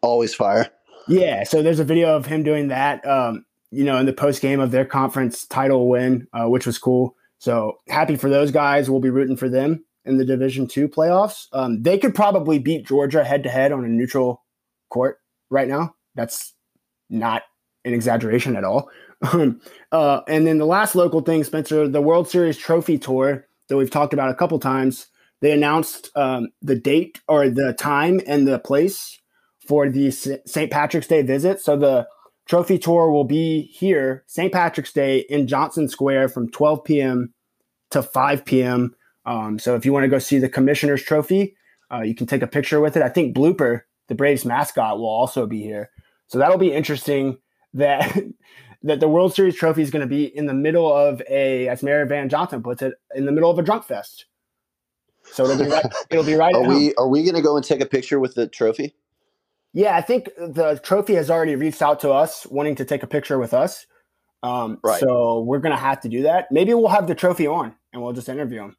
[0.00, 0.68] Always fire.
[1.08, 3.06] Yeah, so there's a video of him doing that.
[3.06, 6.78] Um, you know, in the post game of their conference title win, uh, which was
[6.78, 7.16] cool.
[7.38, 8.88] So happy for those guys.
[8.88, 11.48] We'll be rooting for them in the Division Two playoffs.
[11.52, 14.42] Um, they could probably beat Georgia head to head on a neutral
[14.90, 15.18] court
[15.50, 15.94] right now.
[16.14, 16.52] That's
[17.08, 17.42] not
[17.84, 18.90] an exaggeration at all.
[19.22, 23.90] uh, and then the last local thing, Spencer, the World Series Trophy Tour that we've
[23.90, 25.06] talked about a couple times.
[25.40, 29.18] They announced um, the date or the time and the place
[29.66, 30.70] for the St.
[30.70, 31.60] Patrick's Day visit.
[31.60, 32.06] So the
[32.48, 34.52] trophy tour will be here, St.
[34.52, 37.34] Patrick's Day in Johnson Square from 12 p.m.
[37.90, 38.94] to 5 p.m.
[39.24, 41.56] Um, so if you want to go see the Commissioner's Trophy,
[41.92, 43.02] uh, you can take a picture with it.
[43.02, 45.90] I think Blooper, the Braves mascot, will also be here.
[46.26, 47.38] So that'll be interesting.
[47.74, 48.16] That
[48.82, 51.82] that the World Series trophy is going to be in the middle of a, as
[51.82, 54.26] Mayor Van Johnson puts it, in the middle of a drunk fest.
[55.24, 55.86] So it'll be right.
[56.10, 56.54] It'll be right.
[56.54, 58.94] Are we are we going to go and take a picture with the trophy?
[59.72, 63.06] Yeah, I think the trophy has already reached out to us, wanting to take a
[63.06, 63.86] picture with us.
[64.42, 65.00] Um, right.
[65.00, 66.50] So we're going to have to do that.
[66.50, 68.76] Maybe we'll have the trophy on and we'll just interview him.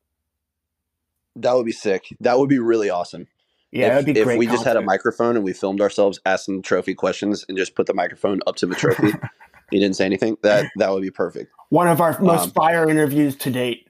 [1.36, 2.16] That would be sick.
[2.20, 3.28] That would be really awesome.
[3.74, 4.38] Yeah, if, that'd be if great.
[4.38, 7.88] we just had a microphone and we filmed ourselves asking trophy questions and just put
[7.88, 9.12] the microphone up to the trophy,
[9.72, 10.38] he didn't say anything.
[10.44, 11.52] That that would be perfect.
[11.70, 13.90] One of our most um, fire interviews to date.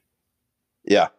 [0.85, 1.09] Yeah.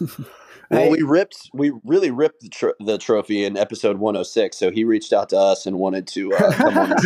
[0.70, 4.56] well, we ripped, we really ripped the, tr- the, trophy in episode 106.
[4.56, 6.98] So he reached out to us and wanted to uh, come on the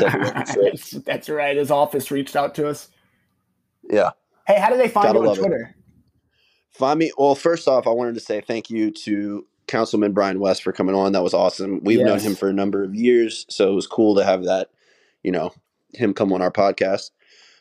[0.46, 1.56] second That's right.
[1.56, 2.88] His office reached out to us.
[3.90, 4.10] Yeah.
[4.46, 5.74] Hey, how do they find Gotta you on Twitter?
[5.76, 6.78] It.
[6.78, 7.12] Find me.
[7.18, 10.94] Well, first off, I wanted to say thank you to Councilman Brian West for coming
[10.94, 11.12] on.
[11.12, 11.82] That was awesome.
[11.82, 12.06] We've yes.
[12.06, 14.68] known him for a number of years, so it was cool to have that,
[15.22, 15.52] you know,
[15.94, 17.10] him come on our podcast.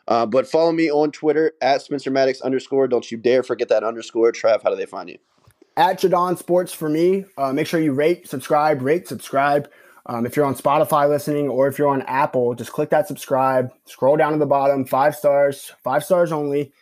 [0.07, 2.87] Uh, but follow me on Twitter at Spencer Maddox underscore.
[2.89, 4.33] Don't you dare forget that underscore.
[4.33, 5.17] Trav, how do they find you?
[5.77, 7.23] At Jaudon Sports for me.
[7.37, 9.71] Uh, make sure you rate, subscribe, rate, subscribe.
[10.05, 13.71] Um, if you're on Spotify listening or if you're on Apple, just click that subscribe.
[13.85, 16.73] Scroll down to the bottom, five stars, five stars only.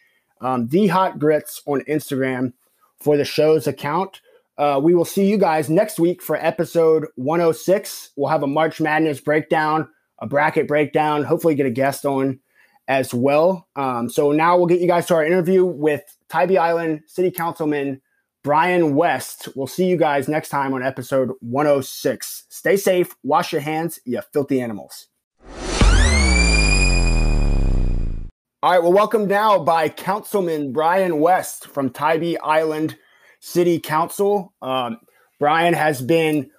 [0.42, 2.54] Um, the Hot Grits on Instagram
[3.00, 4.22] for the show's account.
[4.60, 8.10] Uh, we will see you guys next week for episode 106.
[8.18, 9.88] We'll have a March Madness breakdown,
[10.20, 12.42] a bracket breakdown, hopefully, get a guest on
[12.86, 13.70] as well.
[13.78, 18.02] Um, so now we'll get you guys to our interview with Tybee Island City Councilman
[18.44, 19.48] Brian West.
[19.56, 22.44] We'll see you guys next time on episode 106.
[22.50, 25.08] Stay safe, wash your hands, you filthy animals.
[28.62, 32.98] All right, well, welcome now by Councilman Brian West from Tybee Island
[33.40, 34.54] City Council.
[34.62, 35.00] Um,
[35.40, 36.50] Brian has been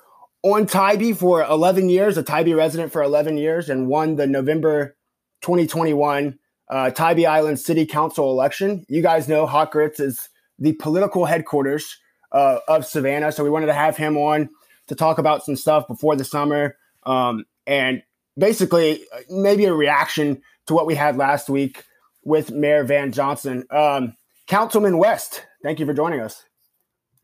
[0.42, 4.96] on Tybee for 11 years, a Tybee resident for 11 years, and won the November
[5.42, 6.38] 2021
[6.70, 8.84] uh, Tybee Island City Council election.
[8.88, 10.28] You guys know Hot Grits is
[10.58, 11.98] the political headquarters
[12.32, 14.48] uh, of Savannah, so we wanted to have him on
[14.86, 18.02] to talk about some stuff before the summer um, and
[18.38, 21.84] basically uh, maybe a reaction to what we had last week
[22.24, 23.64] with Mayor Van Johnson.
[23.70, 24.16] Um,
[24.46, 26.44] Councilman West, thank you for joining us.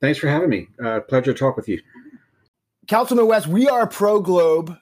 [0.07, 0.69] Thanks for having me.
[0.81, 1.81] Uh, pleasure to talk with you.
[2.87, 4.77] Councilman West, we are a pro Globe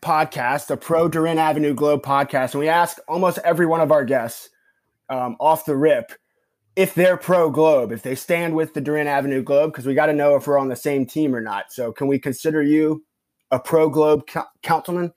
[0.00, 4.04] podcast, a pro DeRenne Avenue Globe podcast, and we ask almost every one of our
[4.04, 4.50] guests
[5.08, 6.12] um, off the rip
[6.76, 10.06] if they're pro Globe, if they stand with the DeRenne Avenue Globe, because we got
[10.06, 11.72] to know if we're on the same team or not.
[11.72, 13.04] So, can we consider you
[13.50, 14.28] a pro Globe
[14.62, 15.12] councilman?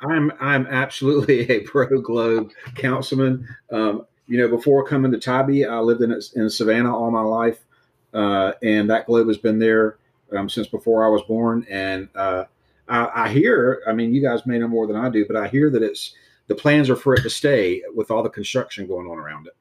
[0.00, 3.46] I'm I'm absolutely a pro Globe councilman.
[3.70, 7.66] Um, you know, before coming to Tybee, I lived in in Savannah all my life,
[8.14, 9.96] uh, and that Globe has been there
[10.36, 11.66] um, since before I was born.
[11.70, 12.44] And uh,
[12.88, 15.48] I, I, hear, I mean, you guys may know more than I do, but I
[15.48, 16.14] hear that it's
[16.48, 19.56] the plans are for it to stay with all the construction going on around it.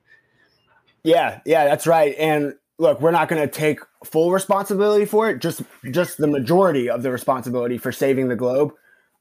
[1.03, 2.15] Yeah, yeah, that's right.
[2.17, 6.89] And look, we're not going to take full responsibility for it, just just the majority
[6.89, 8.73] of the responsibility for saving the globe.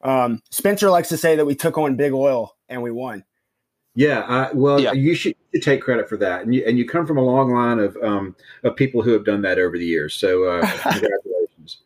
[0.03, 3.25] Um, Spencer likes to say that we took on big oil and we won.
[3.99, 4.93] Yeah, I, well, yeah.
[4.93, 7.81] you should take credit for that, and you and you come from a long line
[7.81, 10.15] of um, of people who have done that over the years.
[10.15, 11.79] So, uh, congratulations.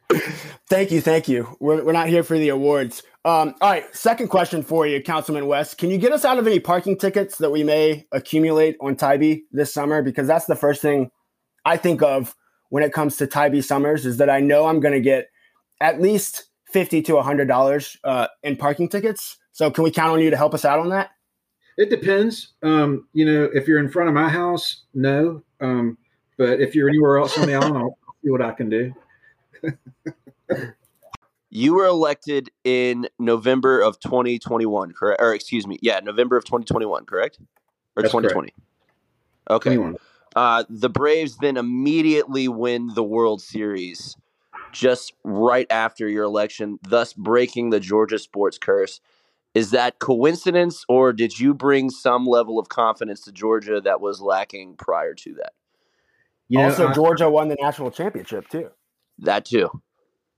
[0.69, 1.57] thank you, thank you.
[1.59, 3.03] We're we're not here for the awards.
[3.25, 5.79] Um, all right, second question for you, Councilman West.
[5.79, 9.45] Can you get us out of any parking tickets that we may accumulate on Tybee
[9.51, 10.03] this summer?
[10.03, 11.11] Because that's the first thing
[11.65, 12.37] I think of
[12.69, 15.31] when it comes to Tybee summers is that I know I'm going to get
[15.81, 19.39] at least fifty to hundred dollars uh, in parking tickets.
[19.53, 21.13] So can we count on you to help us out on that?
[21.79, 22.53] It depends.
[22.63, 25.43] Um, you know, if you're in front of my house, no.
[25.61, 25.97] Um,
[26.37, 28.95] but if you're anywhere else on the island, I'll see what I can do.
[31.55, 35.21] You were elected in November of 2021, correct?
[35.21, 37.41] Or excuse me, yeah, November of 2021, correct?
[37.95, 38.31] Or That's correct.
[38.33, 38.55] 2020?
[39.51, 39.77] Okay.
[39.77, 39.97] 21.
[40.35, 44.17] Uh, the Braves then immediately win the World Series
[44.73, 49.03] just right after your election, thus breaking the Georgia sports curse.
[49.55, 54.21] Is that coincidence, or did you bring some level of confidence to Georgia that was
[54.21, 55.53] lacking prior to that?
[56.49, 58.71] You know, also, I- Georgia won the national championship too.
[59.19, 59.71] That too.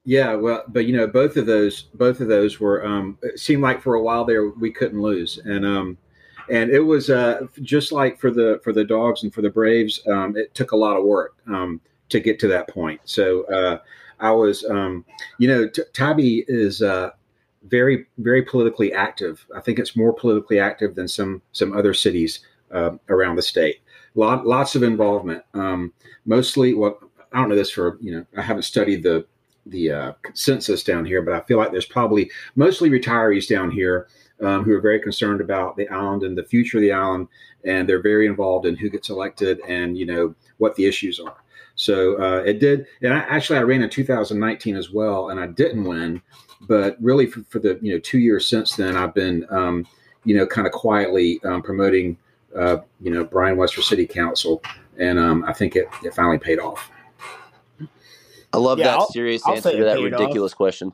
[0.05, 2.85] Yeah, well, but you know, both of those, both of those were.
[2.85, 5.97] Um, it seemed like for a while there we couldn't lose, and um,
[6.51, 10.03] and it was uh, just like for the for the dogs and for the Braves.
[10.07, 13.01] Um, it took a lot of work um, to get to that point.
[13.05, 13.79] So uh,
[14.21, 15.05] I was, um,
[15.39, 17.11] you know, T- Tybee is uh,
[17.69, 19.47] very very politically active.
[19.55, 22.41] I think it's more politically active than some some other cities
[22.71, 23.81] uh, around the state.
[24.15, 25.43] Lot, lots of involvement.
[25.55, 25.93] Um,
[26.25, 26.99] mostly, well,
[27.33, 29.27] I don't know this for you know, I haven't studied the
[29.67, 34.09] the uh, census down here, but I feel like there's probably mostly retirees down here
[34.43, 37.29] um, who are very concerned about the island and the future of the island,
[37.65, 41.37] and they're very involved in who gets elected and you know what the issues are.
[41.77, 45.49] So uh, it did, and I, actually I ran in 2019 as well, and I
[45.49, 46.23] didn't win,
[46.67, 49.87] but really for, for the you know two years since then, I've been um,
[50.25, 52.17] you know kind of quietly um, promoting
[52.57, 54.63] uh, you know Brian West for City Council,
[54.99, 56.91] and um, I think it, it finally paid off.
[58.53, 60.21] I love Yeah, that I'll- serious I'll answer to that paid off.
[60.21, 60.93] ridiculous question.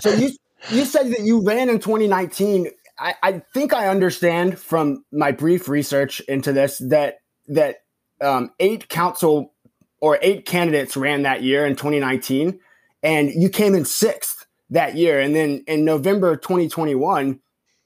[0.00, 0.30] So you
[0.70, 2.68] you said that you ran in 2019.
[2.98, 7.76] I, I think I understand from my brief research into this that that
[8.20, 9.52] um, eight council
[10.00, 12.58] or eight candidates ran that year in 2019,
[13.02, 15.20] and you came in sixth that year.
[15.20, 17.40] And then in November 2021,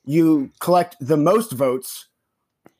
[0.04, 2.08] you collect the most votes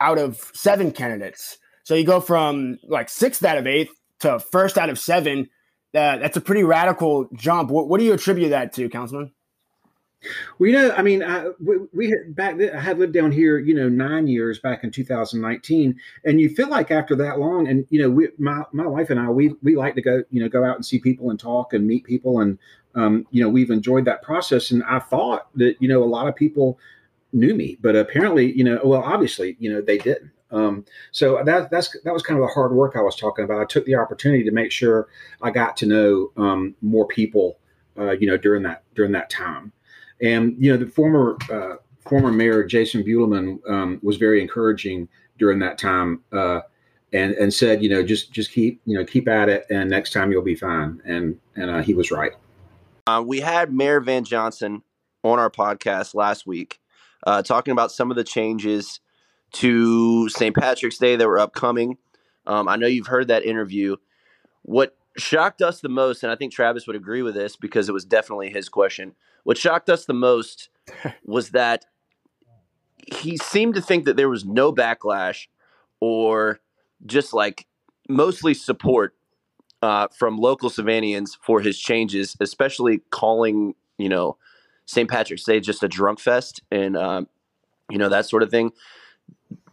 [0.00, 1.58] out of seven candidates.
[1.84, 5.48] So you go from like sixth out of eight to first out of seven.
[5.94, 7.70] Uh, that's a pretty radical jump.
[7.70, 9.32] What, what do you attribute that to, Councilman?
[10.58, 13.58] Well, you know, I mean, I, we, we had back I had lived down here,
[13.58, 17.86] you know, nine years back in 2019, and you feel like after that long, and
[17.90, 20.48] you know, we, my my wife and I, we we like to go, you know,
[20.48, 22.58] go out and see people and talk and meet people, and
[22.94, 24.70] um, you know, we've enjoyed that process.
[24.70, 26.78] And I thought that you know a lot of people
[27.32, 30.30] knew me, but apparently, you know, well, obviously, you know, they didn't.
[30.50, 33.60] Um, so that that's that was kind of the hard work I was talking about.
[33.60, 35.08] I took the opportunity to make sure
[35.40, 37.58] I got to know um, more people,
[37.98, 39.72] uh, you know, during that during that time.
[40.22, 45.08] And you know, the former uh, former mayor Jason Buelterman um, was very encouraging
[45.38, 46.60] during that time, uh,
[47.12, 50.12] and and said, you know, just just keep you know keep at it, and next
[50.12, 51.00] time you'll be fine.
[51.04, 52.32] And and uh, he was right.
[53.06, 54.82] Uh, we had Mayor Van Johnson
[55.24, 56.80] on our podcast last week,
[57.26, 59.00] uh, talking about some of the changes
[59.52, 60.54] to St.
[60.56, 61.98] Patrick's Day that were upcoming.
[62.46, 63.96] Um, I know you've heard that interview.
[64.62, 67.92] What shocked us the most, and I think Travis would agree with this because it
[67.92, 69.14] was definitely his question.
[69.44, 70.68] What shocked us the most
[71.24, 71.86] was that
[73.12, 75.46] he seemed to think that there was no backlash
[76.00, 76.60] or
[77.04, 77.66] just like
[78.08, 79.14] mostly support
[79.82, 84.36] uh, from local Savanians for his changes, especially calling, you know,
[84.86, 85.10] St.
[85.10, 87.28] Patrick's Day just a drunk fest and, um,
[87.90, 88.72] you know, that sort of thing.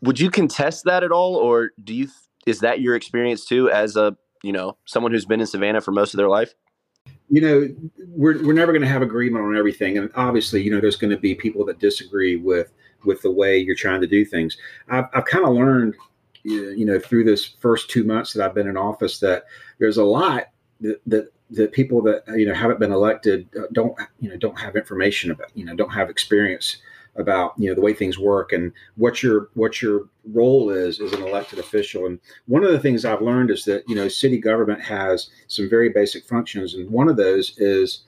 [0.02, 2.08] Would you contest that at all, or do you?
[2.46, 5.92] Is that your experience too, as a you know someone who's been in Savannah for
[5.92, 6.54] most of their life?
[7.30, 7.70] You know,
[8.08, 9.98] we're, we're never going to have agreement on everything.
[9.98, 12.72] And obviously, you know, there's going to be people that disagree with,
[13.06, 14.58] with the way you're trying to do things.
[14.90, 15.96] I've, I've kind of learned,
[16.44, 19.46] you know, through this first two months that I've been in office that
[19.78, 20.46] there's a lot
[20.82, 24.60] that, that, that people that, you know, haven't been elected uh, don't, you know, don't
[24.60, 26.78] have information about, you know, don't have experience
[27.16, 31.14] about you know the way things work and what your what your role is as
[31.14, 32.06] an elected official.
[32.06, 35.70] And one of the things i've learned is that you know city government has some
[35.70, 38.02] very basic functions and one of those is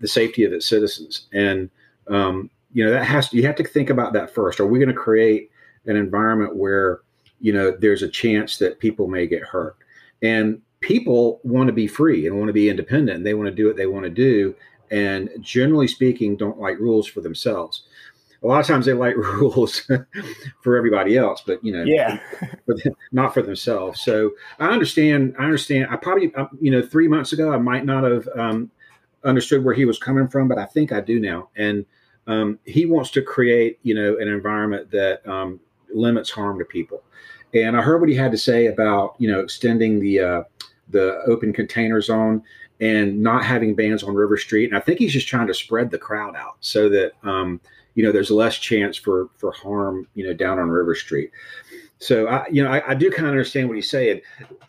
[0.00, 1.26] the safety of its citizens.
[1.32, 1.70] And
[2.08, 4.60] um, you know that has to, you have to think about that first.
[4.60, 5.50] Are we going to create
[5.86, 7.00] an environment where
[7.40, 9.76] you know there's a chance that people may get hurt?
[10.22, 13.24] And people want to be free and want to be independent.
[13.24, 14.54] They want to do what they want to do
[14.90, 17.84] and generally speaking don't like rules for themselves
[18.42, 19.80] a lot of times they like rules
[20.62, 22.18] for everybody else, but you know, Yeah.
[22.66, 24.00] them, not for themselves.
[24.00, 25.34] So I understand.
[25.38, 25.88] I understand.
[25.90, 28.70] I probably, uh, you know, three months ago, I might not have um,
[29.24, 31.50] understood where he was coming from, but I think I do now.
[31.56, 31.84] And
[32.26, 35.60] um, he wants to create, you know, an environment that um,
[35.92, 37.02] limits harm to people.
[37.52, 40.42] And I heard what he had to say about, you know, extending the uh,
[40.88, 42.42] the open container zone
[42.80, 44.66] and not having bans on River Street.
[44.70, 47.60] And I think he's just trying to spread the crowd out so that um,
[47.94, 51.30] you know there's less chance for for harm you know down on River Street.
[51.98, 54.20] so I, you know, I, I do kind of understand what he's saying.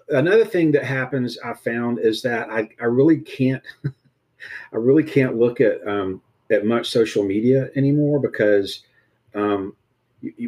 [0.10, 5.38] Another thing that happens I found is that I, I really can't, I really can't
[5.38, 8.84] look at um, at much social media anymore because
[9.34, 9.76] um,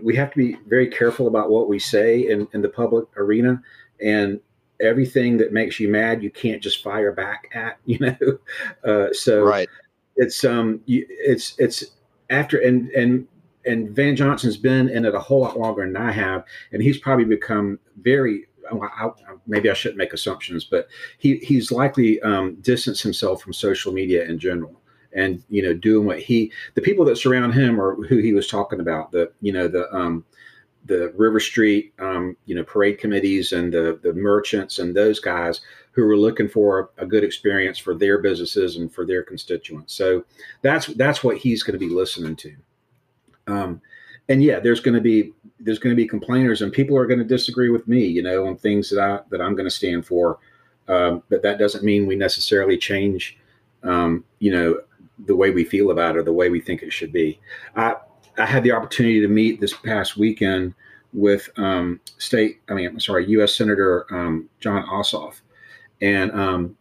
[0.02, 3.62] we have to be very careful about what we say in, in the public arena
[4.02, 4.40] and
[4.82, 8.40] everything that makes you mad you can't just fire back at you know
[8.84, 9.70] uh, so right
[10.16, 11.84] it's um it's it's
[12.30, 13.28] after and and
[13.66, 16.98] and van johnson's been in it a whole lot longer than i have and he's
[16.98, 19.10] probably become very I,
[19.46, 24.24] maybe i shouldn't make assumptions but he he's likely um, distanced himself from social media
[24.26, 24.80] in general
[25.14, 28.48] and you know doing what he the people that surround him are who he was
[28.48, 30.26] talking about the you know the um
[30.86, 35.62] the river street um you know parade committees and the the merchants and those guys
[35.94, 39.94] who are looking for a, a good experience for their businesses and for their constituents
[39.94, 40.24] so
[40.62, 42.56] that's that's what he's going to be listening to
[43.48, 43.82] um
[44.30, 47.20] and yeah there's going to be there's going to be complainers and people are going
[47.20, 50.06] to disagree with me you know on things that i that i'm going to stand
[50.06, 50.40] for
[50.90, 53.38] um, but that doesn't mean we necessarily change
[53.84, 54.82] um, you know
[55.26, 57.40] the way we feel about it, or the way we think it should be.
[57.76, 57.96] I
[58.38, 60.74] I had the opportunity to meet this past weekend
[61.14, 63.54] with um, state, I mean, I'm sorry, U.S.
[63.54, 65.42] Senator um, Jon Ossoff,
[66.04, 66.78] and um,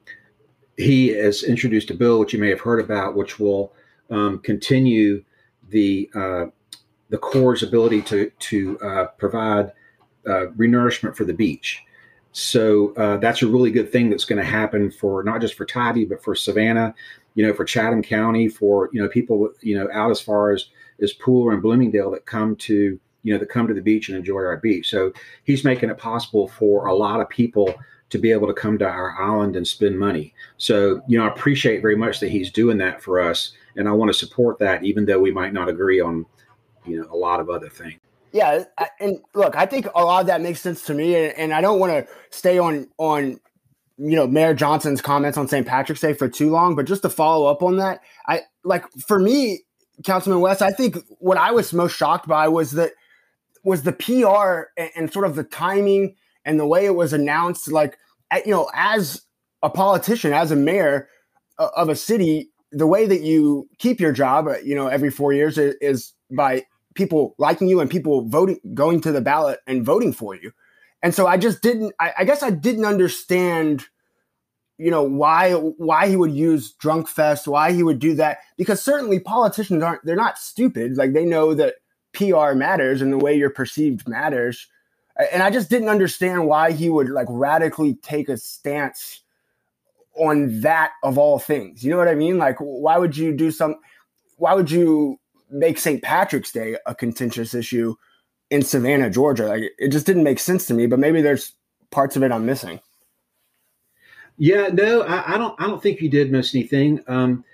[0.77, 3.73] he has introduced a bill which you may have heard about, which will
[4.11, 5.25] um, continue
[5.69, 6.47] the uh,
[7.09, 9.73] the Corps' ability to to uh, provide
[10.27, 11.83] uh, renourishment for the beach.
[12.35, 15.67] So uh, that's a really good thing that's going to happen for not just for
[15.67, 16.95] Tybee, but for Savannah
[17.35, 20.67] you know, for Chatham County, for you know people you know out as far as
[21.01, 24.19] as Pooler and Bloomingdale that come to you know that come to the beach and
[24.19, 24.91] enjoy our beach.
[24.91, 25.13] So
[25.45, 27.75] he's making it possible for a lot of people
[28.13, 30.35] to be able to come to our island and spend money.
[30.59, 33.93] So you know, I appreciate very much that he's doing that for us, and I
[33.93, 36.27] want to support that, even though we might not agree on
[36.85, 37.99] you know a lot of other things.
[38.31, 38.65] Yeah,
[39.01, 41.63] and look, I think a lot of that makes sense to me, and, and I
[41.63, 43.41] don't want to stay on on
[43.97, 45.67] you know Mayor Johnson's comments on St.
[45.67, 49.19] Patrick's Day for too long, but just to follow up on that, I like for
[49.19, 49.61] me,
[50.05, 52.93] Councilman West, I think what I was most shocked by was that
[53.65, 57.71] was the PR and, and sort of the timing and the way it was announced.
[57.71, 57.99] Like
[58.45, 59.23] you know, as
[59.63, 61.09] a politician, as a mayor
[61.59, 65.11] uh, of a city, the way that you keep your job, uh, you know, every
[65.11, 66.65] four years is, is by
[66.95, 70.53] people liking you and people voting, going to the ballot and voting for you.
[71.03, 71.95] And so I just didn't.
[71.99, 73.87] I, I guess I didn't understand
[74.79, 78.83] you know why why he would use drunk fest why he would do that because
[78.83, 81.75] certainly politicians aren't they're not stupid like they know that
[82.13, 84.67] pr matters and the way you're perceived matters
[85.33, 89.21] and i just didn't understand why he would like radically take a stance
[90.15, 93.51] on that of all things you know what i mean like why would you do
[93.51, 93.77] some
[94.37, 95.19] why would you
[95.51, 97.95] make st patrick's day a contentious issue
[98.51, 101.53] in savannah georgia like it just didn't make sense to me but maybe there's
[101.91, 102.81] parts of it i'm missing
[104.39, 105.61] yeah, no, I, I, don't.
[105.61, 107.01] I don't think you did miss anything.
[107.07, 107.45] Um,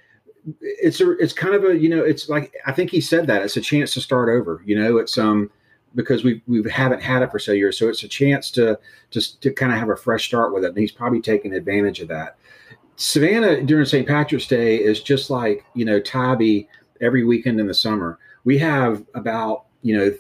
[0.61, 1.13] it's a.
[1.19, 1.77] It's kind of a.
[1.77, 4.63] You know, it's like I think he said that it's a chance to start over.
[4.65, 5.51] You know, it's um
[5.95, 8.79] because we we haven't had it for so years, so it's a chance to
[9.11, 10.69] just to, kind of have a fresh start with it.
[10.69, 12.37] And he's probably taking advantage of that.
[12.97, 14.07] Savannah during St.
[14.07, 16.65] Patrick's Day is just like you know Tybee
[17.01, 18.19] every weekend in the summer.
[18.45, 20.15] We have about you know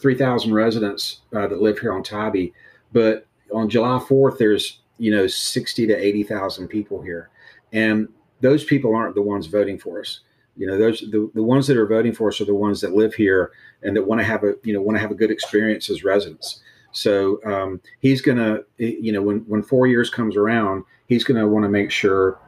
[0.00, 2.52] three thousand residents uh, that live here on Tybee,
[2.92, 7.30] but on July fourth there's you know 60 to 80,000 people here
[7.72, 8.08] and
[8.40, 10.20] those people aren't the ones voting for us
[10.56, 12.94] you know those the, the ones that are voting for us are the ones that
[12.94, 13.52] live here
[13.82, 16.04] and that want to have a you know want to have a good experience as
[16.04, 16.60] residents
[16.92, 21.64] so um, he's gonna you know when when four years comes around he's gonna want
[21.64, 22.38] to make sure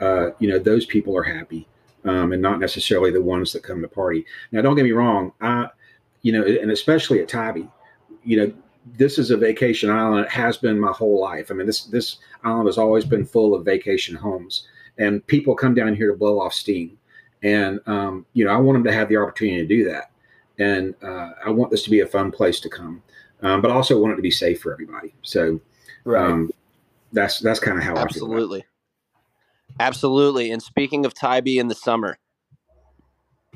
[0.00, 1.66] uh, you know those people are happy
[2.04, 5.32] um, and not necessarily the ones that come to party now don't get me wrong
[5.40, 5.68] i
[6.22, 7.68] you know and especially at Tybee
[8.24, 8.52] you know
[8.96, 10.26] this is a vacation island.
[10.26, 11.50] It has been my whole life.
[11.50, 14.66] I mean, this this island has always been full of vacation homes,
[14.98, 16.97] and people come down here to blow off steam.
[17.42, 20.10] And um, you know, I want them to have the opportunity to do that,
[20.58, 23.02] and uh, I want this to be a fun place to come,
[23.42, 25.14] um, but I also want it to be safe for everybody.
[25.22, 25.60] So,
[26.04, 26.30] right.
[26.30, 26.50] um,
[27.12, 28.64] that's that's kind of how absolutely,
[29.78, 30.50] absolutely.
[30.50, 32.18] And speaking of Tybee in the summer,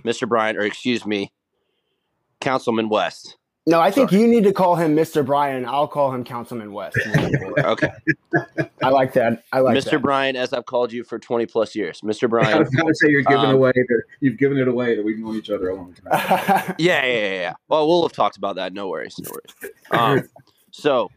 [0.05, 0.29] Mr.
[0.29, 1.33] Bryant, or excuse me,
[2.41, 4.23] Councilman West no, I think Sorry.
[4.23, 5.25] you need to call him Mr.
[5.25, 5.65] Brian.
[5.65, 6.99] I'll call him Councilman West.
[7.59, 7.93] okay.
[8.83, 9.45] I like that.
[9.53, 9.93] I like Mr.
[9.93, 10.03] That.
[10.03, 12.01] Brian, as I've called you for 20 plus years.
[12.01, 12.29] Mr.
[12.29, 12.53] Brian.
[12.53, 15.05] I was going to say you're giving um, away that you've given it away that
[15.05, 16.75] we've known each other a long time.
[16.79, 17.55] yeah, yeah, yeah, yeah.
[17.69, 18.73] Well, we'll have talked about that.
[18.73, 19.15] No worries.
[19.21, 19.73] No worries.
[19.93, 20.29] Um,
[20.73, 21.09] so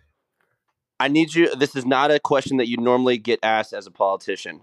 [0.99, 1.55] I need you.
[1.55, 4.61] This is not a question that you normally get asked as a politician,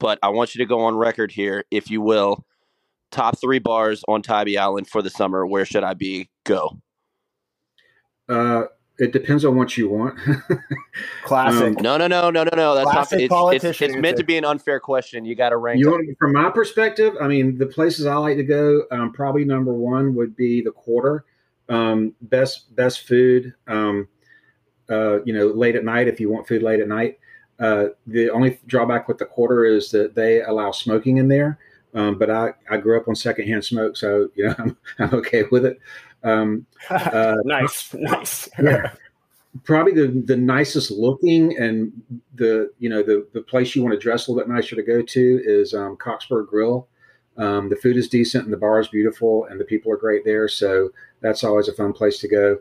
[0.00, 2.44] but I want you to go on record here, if you will.
[3.12, 5.46] Top three bars on Tybee Island for the summer.
[5.46, 6.28] Where should I be?
[6.44, 6.80] Go.
[8.30, 8.66] Uh,
[8.98, 10.18] it depends on what you want.
[11.24, 11.76] Classic.
[11.76, 12.74] Um, No, no, no, no, no, no.
[12.74, 12.92] That's not.
[12.92, 15.24] Classic It's, it's, politician it's meant to be an unfair question.
[15.24, 15.78] You got to rank.
[15.78, 15.94] you them.
[15.94, 19.72] want, from my perspective, I mean, the places I like to go, um, probably number
[19.72, 21.24] one would be the quarter.
[21.70, 23.54] Um, best best food.
[23.66, 24.06] Um,
[24.90, 27.18] uh, you know, late at night if you want food late at night.
[27.58, 31.58] Uh, the only drawback with the quarter is that they allow smoking in there.
[31.94, 35.44] Um, but I, I grew up on secondhand smoke, so you know I'm, I'm okay
[35.50, 35.80] with it.
[36.22, 38.48] Um, uh, nice, nice.
[38.62, 38.92] yeah.
[39.64, 41.90] Probably the, the nicest looking and
[42.36, 44.82] the you know the the place you want to dress a little bit nicer to
[44.82, 46.86] go to is um, Coxburg Grill.
[47.36, 50.24] Um, the food is decent and the bar is beautiful and the people are great
[50.24, 50.90] there, so
[51.20, 52.58] that's always a fun place to go.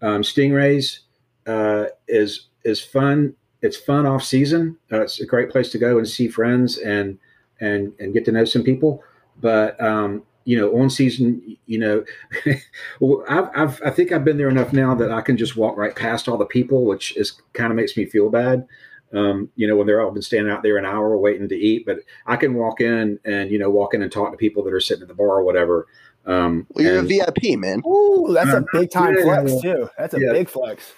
[0.00, 1.00] Um, Stingrays
[1.48, 3.34] uh, is is fun.
[3.62, 4.76] It's fun off season.
[4.92, 7.18] Uh, it's a great place to go and see friends and
[7.60, 9.02] and and get to know some people.
[9.40, 12.02] But um, you know, on season, you know,
[13.00, 15.76] well, I've, I've I think I've been there enough now that I can just walk
[15.76, 18.66] right past all the people, which is kind of makes me feel bad.
[19.12, 21.84] Um, you know, when they're all been standing out there an hour waiting to eat,
[21.84, 24.72] but I can walk in and you know walk in and talk to people that
[24.72, 25.86] are sitting at the bar or whatever.
[26.24, 27.82] Um, Well, you're and- a VIP, man.
[27.86, 29.60] Ooh, that's a big time Yeah, flex yeah.
[29.74, 29.90] too.
[29.98, 30.32] That's a Yeah.
[30.32, 30.94] big flex.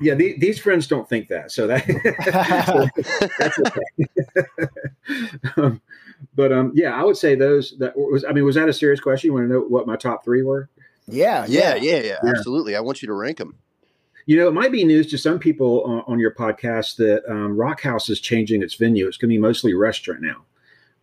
[0.00, 1.84] yeah, the, these friends don't think that, so that
[2.66, 2.88] so
[3.38, 4.48] that's okay.
[5.56, 5.80] um,
[6.34, 7.74] but um, yeah, I would say those.
[7.78, 8.24] That was.
[8.24, 9.28] I mean, was that a serious question?
[9.28, 10.68] You want to know what my top three were?
[11.06, 12.30] Yeah, Yeah, yeah, yeah, Yeah.
[12.30, 12.76] absolutely.
[12.76, 13.56] I want you to rank them.
[14.26, 17.56] You know, it might be news to some people on, on your podcast that um,
[17.58, 19.06] Rock House is changing its venue.
[19.06, 20.44] It's going to be mostly restaurant now,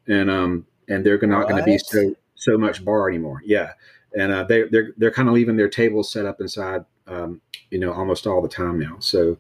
[0.07, 3.41] and um, and they're not going to be so so much bar anymore.
[3.45, 3.73] Yeah,
[4.17, 7.77] and uh, they they're they're kind of leaving their tables set up inside, um, you
[7.77, 8.95] know, almost all the time now.
[8.99, 9.37] So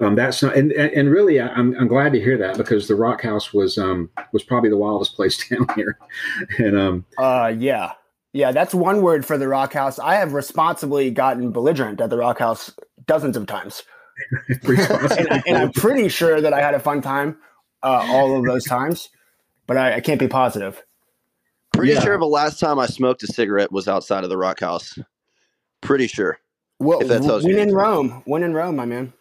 [0.00, 2.88] um, that's not, and and and really, I- I'm I'm glad to hear that because
[2.88, 5.98] the Rock House was um was probably the wildest place down here,
[6.58, 7.92] and um Uh, yeah,
[8.32, 8.52] yeah.
[8.52, 9.98] That's one word for the Rock House.
[9.98, 12.72] I have responsibly gotten belligerent at the Rock House
[13.06, 13.82] dozens of times,
[14.48, 17.36] and, I, and I'm pretty sure that I had a fun time
[17.82, 19.08] uh, all of those times,
[19.66, 20.82] but I, I can't be positive.
[21.72, 22.00] Pretty Yeah.
[22.00, 24.98] sure the last time I smoked a cigarette was outside of the Rock House.
[25.80, 26.38] Pretty sure.
[26.80, 27.74] Well, If that tells you in anything.
[27.76, 29.12] Rome, when in Rome, my man.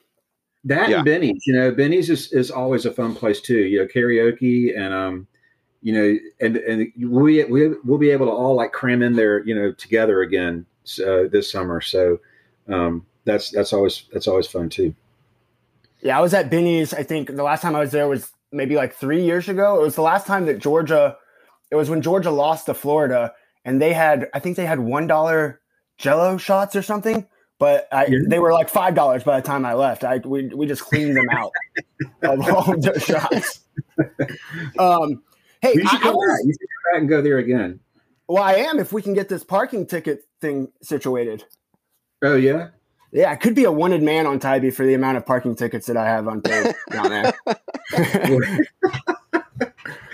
[0.68, 0.98] That Yeah.
[0.98, 3.60] and Benny's, you know, Benny's is, is always a fun place too.
[3.60, 5.28] You know, karaoke and um,
[5.82, 9.46] you know, and and we we we'll be able to all like cram in there,
[9.46, 10.66] you know, together again
[11.00, 11.80] uh, this summer.
[11.80, 12.20] So
[12.68, 14.94] um, that's that's always that's always fun too.
[16.02, 16.94] Yeah, I was at Benny's.
[16.94, 19.80] I think the last time I was there was maybe like three years ago.
[19.80, 21.16] It was the last time that Georgia.
[21.72, 24.30] It was when Georgia lost to Florida, and they had.
[24.34, 25.62] I think they had one dollar
[25.98, 27.26] Jello shots or something.
[27.60, 28.20] But I, Yeah.
[28.28, 30.04] they were like five dollars by the time I left.
[30.04, 31.52] I we, we just cleaned them out
[32.24, 33.62] of all of those shots.
[34.80, 35.24] Um,
[35.62, 36.46] hey, You should I, I come was, back.
[36.46, 37.80] You should come back and go there again.
[38.28, 41.46] well, I am if we can get this parking ticket thing situated.
[42.24, 42.70] Oh yeah,
[43.12, 45.88] Yeah, I could be a wanted man on Tybee for the amount of parking tickets
[45.88, 47.34] that I have unpaid down there.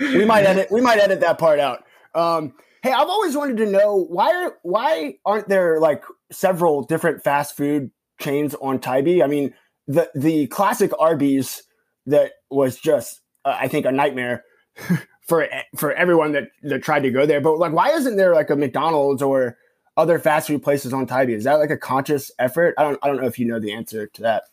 [0.00, 0.68] we might edit.
[0.70, 1.84] We might edit that part out.
[2.14, 2.54] Um,
[2.84, 7.90] hey, I've always wanted to know why why aren't there like several different fast food
[8.20, 9.22] chains on Tybee?
[9.22, 9.54] I mean,
[9.88, 11.62] the the classic Arby's
[12.06, 14.44] that was just uh, I think a nightmare
[15.22, 17.40] for for everyone that that tried to go there.
[17.40, 19.56] But like, why isn't there like a McDonald's or
[19.96, 21.32] other fast food places on Tybee?
[21.32, 22.74] Is that like a conscious effort?
[22.76, 24.44] I don't I don't know if you know the answer to that.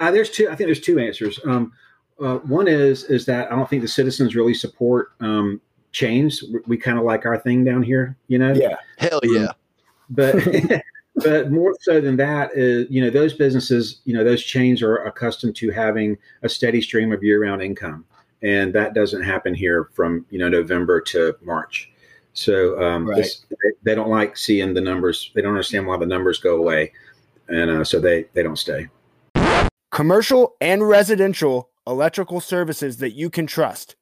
[0.00, 0.46] uh, there's two.
[0.46, 1.38] I think there's two answers.
[1.44, 1.72] Um,
[2.20, 5.60] uh, one is is that I don't think the citizens really support um,
[5.98, 6.42] chains.
[6.42, 8.52] We, we kind of like our thing down here, you know.
[8.52, 8.76] Yeah.
[8.98, 9.52] Hell yeah.
[10.10, 10.36] but
[11.16, 14.98] but more so than that is you know those businesses you know those chains are
[14.98, 18.04] accustomed to having a steady stream of year-round income
[18.42, 21.90] and that doesn't happen here from you know november to march
[22.34, 23.16] so um, Right.
[23.16, 26.56] this, they, they don't like seeing the numbers they don't understand why the numbers go
[26.56, 26.92] away
[27.48, 28.88] and uh, so they they don't stay
[29.90, 33.96] Commercial and residential electrical services that you can trust.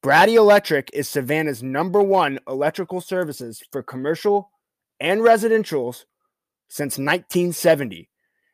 [0.00, 4.52] Braddy Electric is Savannah's number one electrical services for commercial
[5.00, 6.04] and residentials
[6.68, 8.08] since 1970.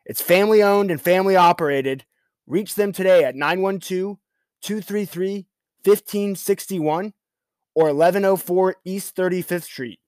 [0.07, 2.07] It's family owned and family operated.
[2.47, 4.17] Reach them today at 912
[4.63, 5.47] 233
[5.85, 7.13] 1561
[7.75, 10.01] or 1104 East 35th Street.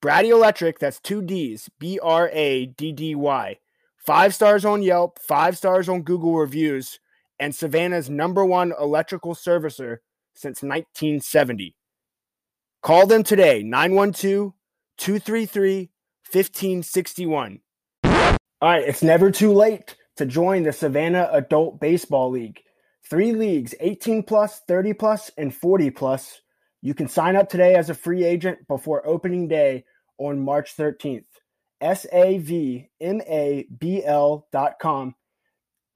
[0.00, 3.58] Braddy Electric, that's two D's, B R A D D Y.
[3.96, 7.00] Five stars on Yelp, five stars on Google reviews,
[7.40, 9.98] and Savannah's number one electrical servicer
[10.34, 11.74] since 1970.
[12.82, 14.52] Call them today, 912
[14.98, 15.90] 233
[16.30, 17.60] 1561.
[18.04, 22.60] All right, it's never too late to join the Savannah Adult Baseball League.
[23.08, 26.40] Three leagues 18 plus, 30 plus, and 40 plus.
[26.80, 29.84] You can sign up today as a free agent before opening day
[30.18, 31.24] on March 13th.
[31.80, 35.14] S A V M A B L dot com.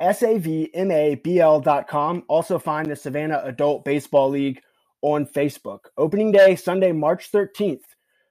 [0.01, 2.23] S A V M A B L dot com.
[2.29, 4.61] Also find the Savannah Adult Baseball League
[5.03, 5.81] on Facebook.
[5.97, 7.81] Opening day, Sunday, March 13th.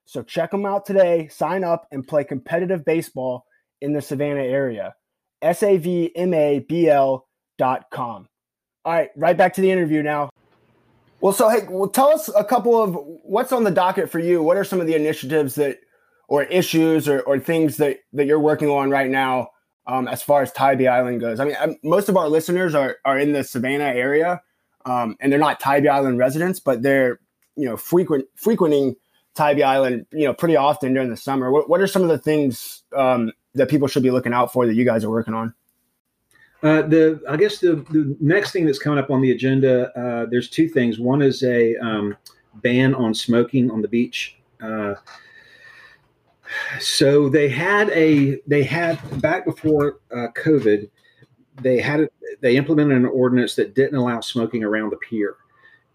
[0.06, 3.45] So check them out today, sign up, and play competitive baseball
[3.81, 4.95] in the Savannah area.
[5.41, 7.27] S A V M A B L
[7.57, 8.27] dot com.
[8.85, 10.30] All right, right back to the interview now.
[11.19, 14.41] Well, so hey, well, tell us a couple of what's on the docket for you.
[14.41, 15.80] What are some of the initiatives that,
[16.30, 19.49] or issues, or, or things that that you're working on right now,
[19.88, 21.39] um, as far as Tybee Island goes?
[21.39, 24.41] I mean, I'm, most of our listeners are are in the Savannah area,
[24.85, 27.19] um, and they're not Tybee Island residents, but they're
[27.55, 28.95] you know frequent frequenting
[29.38, 31.51] Tybee Island, you know, pretty often during the summer.
[31.51, 34.65] What, what are some of the things um, that people should be looking out for
[34.65, 35.53] that you guys are working on?
[36.64, 40.26] Uh, the I guess the, the next thing that's coming up on the agenda, uh,
[40.30, 40.99] there's two things.
[40.99, 42.18] One is a um,
[42.55, 44.38] ban on smoking on the beach.
[44.59, 44.95] Uh,
[46.80, 50.90] so they had a they had back before uh, COVID,
[51.61, 52.10] they had
[52.41, 55.36] they implemented an ordinance that didn't allow smoking around the pier,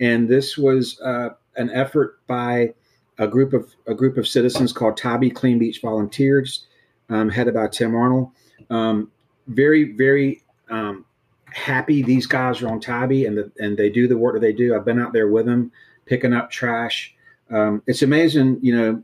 [0.01, 2.75] and this was uh, an effort by
[3.19, 6.67] a group of a group of citizens called Tybee Clean Beach Volunteers,
[7.09, 8.31] um, headed by Tim Arnold.
[8.71, 9.11] Um,
[9.49, 11.05] very very um,
[11.53, 14.53] happy these guys are on Tybee and the, and they do the work that they
[14.53, 14.75] do.
[14.75, 15.71] I've been out there with them
[16.07, 17.15] picking up trash.
[17.51, 19.03] Um, it's amazing, you know,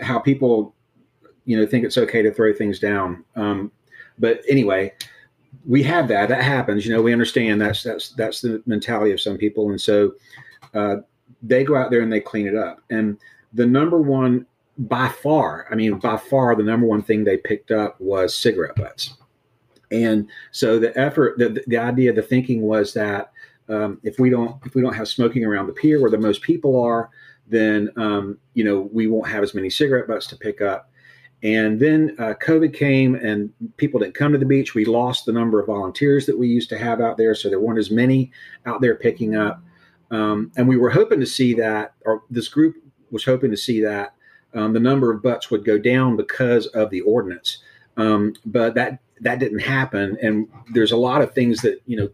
[0.00, 0.74] how people,
[1.44, 3.24] you know, think it's okay to throw things down.
[3.36, 3.70] Um,
[4.18, 4.92] but anyway,
[5.66, 6.28] we have that.
[6.28, 6.86] That happens.
[6.86, 10.14] You know, we understand that's that's that's the mentality of some people, and so
[10.74, 10.96] uh,
[11.42, 12.80] they go out there and they clean it up.
[12.90, 13.18] And
[13.52, 14.46] the number one,
[14.76, 18.76] by far, I mean, by far, the number one thing they picked up was cigarette
[18.76, 19.14] butts.
[19.90, 23.30] And so the effort, the, the idea, the thinking was that
[23.68, 26.42] um, if we don't if we don't have smoking around the pier where the most
[26.42, 27.10] people are,
[27.48, 30.90] then um, you know we won't have as many cigarette butts to pick up.
[31.42, 34.74] And then uh, COVID came and people didn't come to the beach.
[34.74, 37.60] We lost the number of volunteers that we used to have out there, so there
[37.60, 38.32] weren't as many
[38.64, 39.62] out there picking up.
[40.10, 42.76] Um, and we were hoping to see that, or this group
[43.10, 44.14] was hoping to see that
[44.54, 47.58] um, the number of butts would go down because of the ordinance.
[47.96, 52.08] Um, but that that didn't happen, and there's a lot of things that you know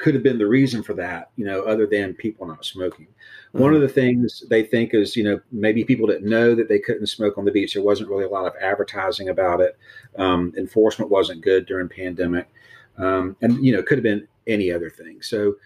[0.00, 3.06] could have been the reason for that, you know, other than people not smoking.
[3.06, 3.60] Mm-hmm.
[3.60, 6.78] One of the things they think is, you know, maybe people didn't know that they
[6.78, 7.74] couldn't smoke on the beach.
[7.74, 9.78] There wasn't really a lot of advertising about it.
[10.16, 12.48] Um, enforcement wasn't good during pandemic,
[12.96, 15.20] um, and you know, could have been any other thing.
[15.20, 15.56] So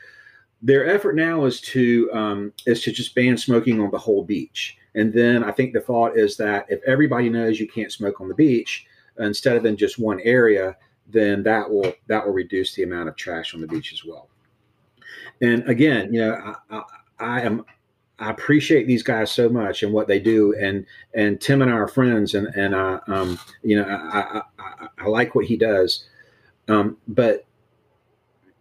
[0.61, 4.77] their effort now is to um, is to just ban smoking on the whole beach.
[4.97, 8.29] And then I think the thought is that if everybody knows you can't smoke on
[8.29, 8.87] the beach,
[9.19, 10.77] instead of in just one area,
[11.09, 14.29] then that will that will reduce the amount of trash on the beach as well.
[15.41, 16.83] And again, you know, I, I,
[17.19, 17.65] I am
[18.19, 21.75] I appreciate these guys so much and what they do, and and Tim and I
[21.75, 26.05] are friends, and and I um you know I I, I like what he does,
[26.69, 27.45] um but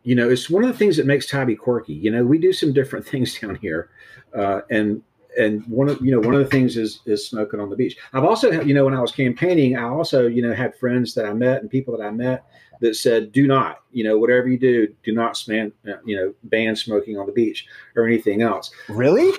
[0.03, 1.93] you know it's one of the things that makes Tybee quirky.
[1.93, 3.89] You know, we do some different things down here,
[4.35, 5.03] uh, and
[5.37, 7.97] and one of you know one of the things is is smoking on the beach.
[8.13, 11.25] I've also you know when I was campaigning, I also you know had friends that
[11.25, 12.45] I met and people that I met
[12.81, 15.71] that said, do not you know whatever you do, do not span
[16.05, 18.71] you know ban smoking on the beach or anything else.
[18.89, 19.33] Really?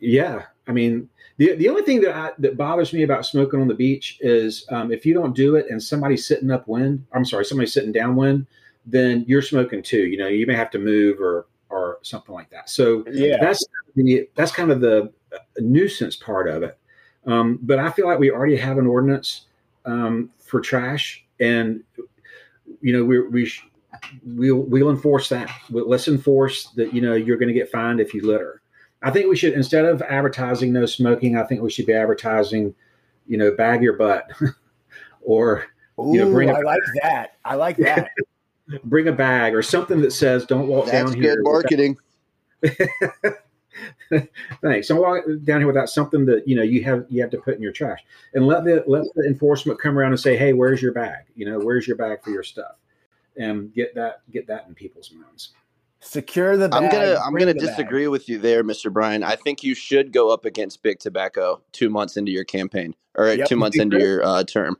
[0.00, 1.08] Yeah, I mean.
[1.38, 4.66] The, the only thing that I, that bothers me about smoking on the beach is
[4.70, 8.44] um, if you don't do it and somebody's sitting upwind, I'm sorry, somebody's sitting downwind,
[8.84, 10.08] then you're smoking too.
[10.08, 12.70] You know, you may have to move or or something like that.
[12.70, 13.64] So yeah, that's
[13.94, 15.12] the that's kind of the
[15.58, 16.78] nuisance part of it.
[17.26, 19.46] Um, but I feel like we already have an ordinance
[19.84, 21.82] um, for trash, and
[22.80, 23.66] you know we we sh-
[24.24, 25.50] we'll we'll enforce that.
[25.70, 26.94] Let's enforce that.
[26.94, 28.62] You know you're going to get fined if you litter.
[29.02, 32.74] I think we should instead of advertising no smoking, I think we should be advertising,
[33.26, 34.30] you know, bag your butt,
[35.20, 35.66] or
[36.00, 36.50] Ooh, you know, bring.
[36.50, 37.36] I like that.
[37.44, 38.08] I like that.
[38.84, 41.96] Bring a bag or something that says "Don't walk That's down here." That's good marketing.
[44.62, 44.88] Thanks.
[44.88, 47.54] Don't walk down here without something that you know you have you have to put
[47.54, 48.00] in your trash,
[48.34, 51.24] and let the let the enforcement come around and say, "Hey, where's your bag?
[51.36, 52.76] You know, where's your bag for your stuff?"
[53.36, 55.50] And get that get that in people's minds.
[56.00, 56.68] Secure the.
[56.68, 58.10] Bag, I'm gonna I'm gonna disagree bag.
[58.10, 58.92] with you there, Mr.
[58.92, 59.22] Brian.
[59.22, 63.28] I think you should go up against big tobacco two months into your campaign or
[63.32, 63.48] yep.
[63.48, 64.76] two months into your uh, term.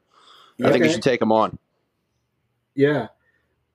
[0.64, 1.58] I think you should take them on.
[2.74, 3.08] Yeah,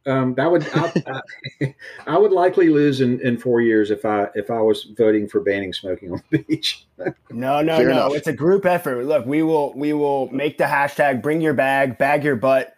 [0.06, 0.94] um, that would I,
[1.62, 1.76] I,
[2.08, 5.40] I, would likely lose in, in four years if I if I was voting for
[5.40, 6.86] banning smoking on the beach.
[7.32, 7.92] no, no, Fair no.
[7.92, 8.16] Enough.
[8.16, 9.06] It's a group effort.
[9.06, 12.74] Look, we will we will make the hashtag bring your bag, bag your butt,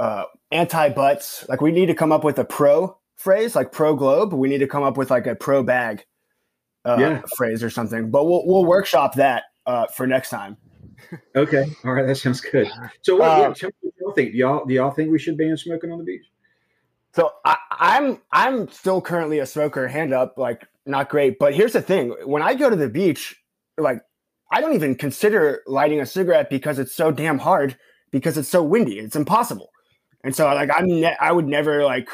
[0.00, 1.46] uh, anti butts.
[1.48, 4.32] Like we need to come up with a pro phrase, like pro globe.
[4.32, 6.04] We need to come up with like a pro bag
[6.84, 7.22] uh, yeah.
[7.36, 8.10] phrase or something.
[8.10, 10.56] But we'll we'll workshop that uh, for next time.
[11.36, 12.70] Okay, all right, that sounds good.
[13.02, 14.32] So, what, Uh, what, tell me what y'all think?
[14.32, 16.24] Do y'all do y'all think we should ban smoking on the beach?
[17.14, 21.38] So I, I'm I'm still currently a smoker, hand up, like not great.
[21.38, 23.36] But here's the thing: when I go to the beach,
[23.78, 24.02] like
[24.50, 27.76] I don't even consider lighting a cigarette because it's so damn hard
[28.10, 28.98] because it's so windy.
[28.98, 29.70] It's impossible.
[30.24, 32.08] And so like I'm ne- I would never like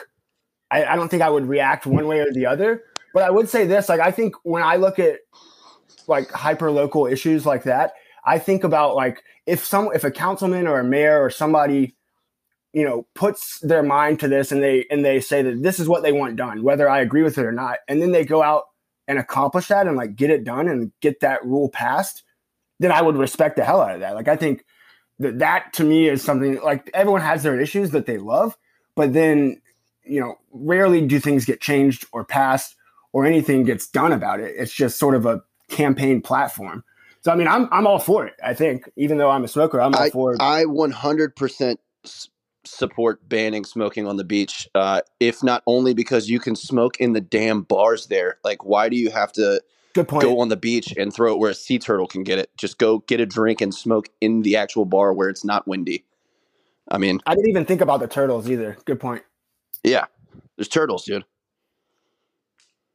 [0.70, 2.82] I, I don't think I would react one way or the other.
[3.14, 5.20] But I would say this: like I think when I look at
[6.08, 7.94] like hyper local issues like that,
[8.26, 11.96] I think about like if some if a councilman or a mayor or somebody
[12.72, 15.88] you know puts their mind to this and they and they say that this is
[15.88, 17.78] what they want done whether i agree with it or not.
[17.88, 18.64] And then they go out
[19.08, 22.24] and accomplish that and like get it done and get that rule passed
[22.80, 24.14] then i would respect the hell out of that.
[24.14, 24.64] Like i think
[25.20, 28.56] that that to me is something like everyone has their issues that they love
[28.96, 29.60] but then
[30.04, 32.76] you know rarely do things get changed or passed
[33.12, 34.54] or anything gets done about it.
[34.58, 36.84] It's just sort of a campaign platform.
[37.22, 39.80] So i mean i'm, I'm all for it i think even though i'm a smoker
[39.80, 42.30] i'm all for it I 100% s-
[42.64, 44.68] support banning smoking on the beach.
[44.74, 48.38] Uh, if not only because you can smoke in the damn bars there.
[48.44, 49.62] Like, why do you have to
[49.94, 52.38] good point go on the beach and throw it where a sea turtle can get
[52.38, 52.50] it?
[52.56, 56.04] Just go get a drink and smoke in the actual bar where it's not windy.
[56.90, 58.76] I mean, I didn't even think about the turtles either.
[58.84, 59.22] Good point.
[59.84, 60.06] yeah,
[60.56, 61.24] there's turtles, dude.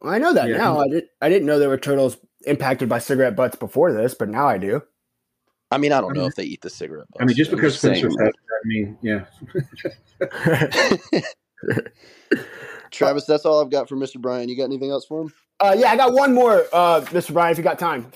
[0.04, 0.58] I know that Yeah.
[0.58, 0.80] now.
[0.80, 1.04] I did.
[1.22, 4.58] I didn't know there were turtles impacted by cigarette butts before this, but now I
[4.58, 4.84] do.
[5.72, 7.08] I mean, I don't I know if they eat the cigarette.
[7.20, 7.54] I mean, just butts.
[7.54, 9.26] I'm because Spencer saying, said, I mean, yeah,
[12.92, 14.22] Travis, that's all I've got for Mr.
[14.22, 14.48] Brian.
[14.50, 15.34] You got anything else for him?
[15.60, 17.34] uh, yeah, I got one more, uh, Mr.
[17.34, 18.12] Brian, if you got time.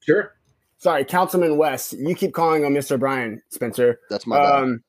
[0.00, 0.34] sure.
[0.78, 1.92] Sorry, Councilman West.
[1.92, 2.98] You keep calling him Mr.
[2.98, 4.00] Brian, Spencer.
[4.08, 4.62] That's my bad.
[4.62, 4.82] Um,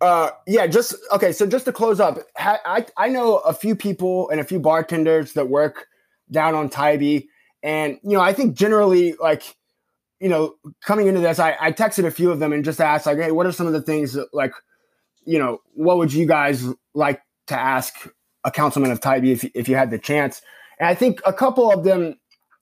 [0.00, 1.32] uh, yeah, just okay.
[1.32, 4.60] So just to close up, ha- I I know a few people and a few
[4.60, 5.86] bartenders that work
[6.30, 7.26] down on Tybee,
[7.64, 9.56] and you know I think generally like
[10.24, 13.06] you know coming into this, I, I texted a few of them and just asked
[13.06, 14.52] like, hey, what are some of the things that, like
[15.24, 16.64] you know what would you guys
[16.94, 17.94] like to ask
[18.44, 20.42] a councilman of Tybee if if you had the chance?
[20.80, 22.18] And I think a couple of them,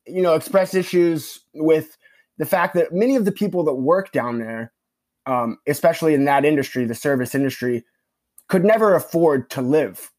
[0.06, 1.96] you know, expressed issues with
[2.38, 4.72] the fact that many of the people that work down there
[5.26, 7.84] um, especially in that industry, the service industry,
[8.48, 10.10] could never afford to live,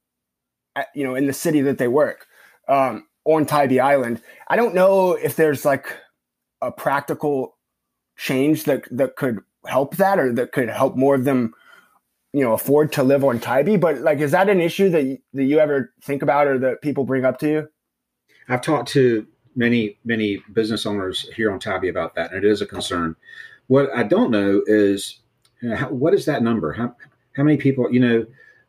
[0.76, 2.26] at, you know, in the city that they work
[2.68, 4.22] um, on Tybee Island.
[4.48, 5.98] I don't know if there's like
[6.68, 7.58] a practical
[8.18, 11.54] change that that could help that, or that could help more of them,
[12.34, 13.78] you know, afford to live on Tybee.
[13.78, 16.82] But like, is that an issue that you, that you ever think about, or that
[16.82, 17.70] people bring up to you?
[18.50, 19.26] I've talked to
[19.56, 23.16] many, many business owners here on Tybee about that, and it is a concern.
[23.68, 25.20] What I don't know is
[25.62, 26.74] you know, how, what is that number?
[26.74, 26.96] How
[27.36, 27.92] how many people?
[27.92, 28.26] You know,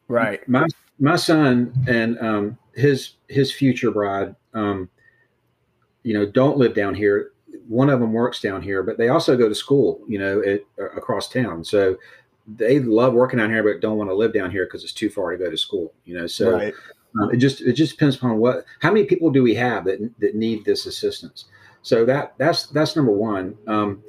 [0.09, 0.47] Right.
[0.49, 0.67] my
[0.99, 4.89] my son and um, his his future bride, um,
[6.03, 7.33] you know, don't live down here.
[7.69, 10.63] One of them works down here, but they also go to school, you know, at,
[10.97, 11.65] across town.
[11.65, 11.97] So
[12.47, 15.09] they love working down here, but don't want to live down here because it's too
[15.09, 15.93] far to go to school.
[16.05, 16.75] You know, so right.
[17.21, 20.11] um, it just it just depends upon what how many people do we have that
[20.19, 21.47] that need this assistance.
[21.83, 23.57] So that that's that's number one.
[23.67, 24.03] Um,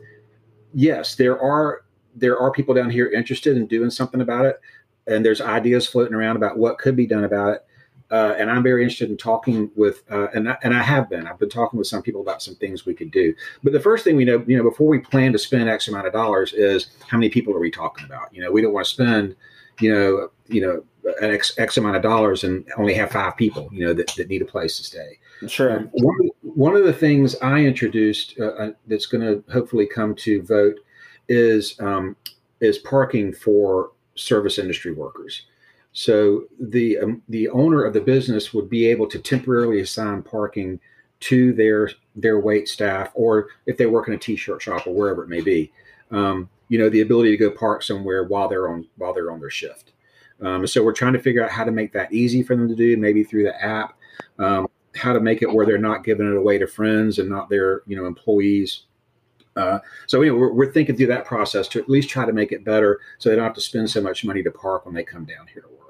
[0.73, 1.83] yes, there are
[2.15, 4.59] there are people down here interested in doing something about it,
[5.07, 7.65] and there's ideas floating around about what could be done about it.
[8.11, 11.25] Uh, and I'm very interested in talking with, uh, and I, and I have been.
[11.25, 13.33] I've been talking with some people about some things we could do.
[13.63, 16.05] But the first thing we know, you know, before we plan to spend X amount
[16.05, 18.33] of dollars, is how many people are we talking about?
[18.33, 19.35] You know, we don't want to spend,
[19.79, 20.83] you know, you know,
[21.21, 24.29] an X, X amount of dollars and only have five people, you know, that, that
[24.29, 25.19] need a place to stay.
[25.47, 25.77] Sure.
[25.77, 30.15] Um, one, one of the things I introduced uh, uh, that's going to hopefully come
[30.15, 30.79] to vote
[31.27, 32.15] is um,
[32.61, 35.43] is parking for service industry workers.
[35.97, 40.77] So the um, the owner of the business would be able to temporarily assign parking
[41.21, 45.23] to their their wait staff, or if they work in a t-shirt shop or wherever
[45.23, 45.71] it may be,
[46.11, 49.39] um, you know, the ability to go park somewhere while they're on while they're on
[49.39, 49.93] their shift.
[50.41, 52.75] Um, so we're trying to figure out how to make that easy for them to
[52.75, 53.97] do, maybe through the app.
[54.37, 54.67] Um,
[54.97, 57.83] how to make it where they're not giving it away to friends and not their
[57.87, 58.83] you know employees.
[59.55, 62.51] Uh, so know, we're, we're thinking through that process to at least try to make
[62.51, 65.05] it better, so they don't have to spend so much money to park when they
[65.05, 65.84] come down here to work.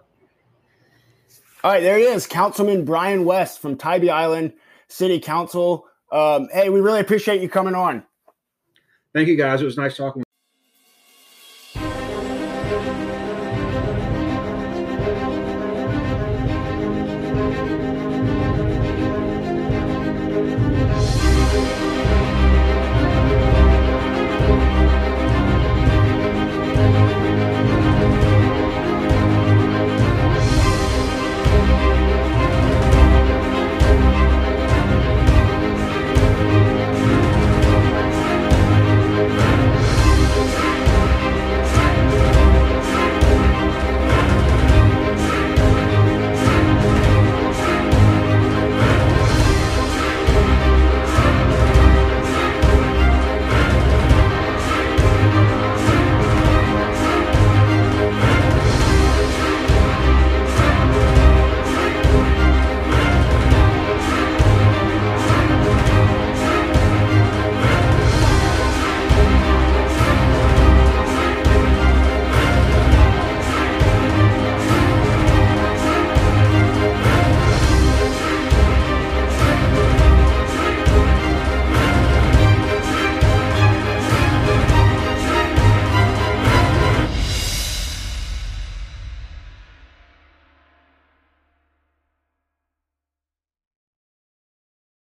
[1.65, 4.53] All right, there he is, Councilman Brian West from Tybee Island
[4.87, 5.87] City Council.
[6.11, 8.03] Um, hey, we really appreciate you coming on.
[9.15, 9.63] Thank you guys.
[9.63, 10.24] It was nice talking.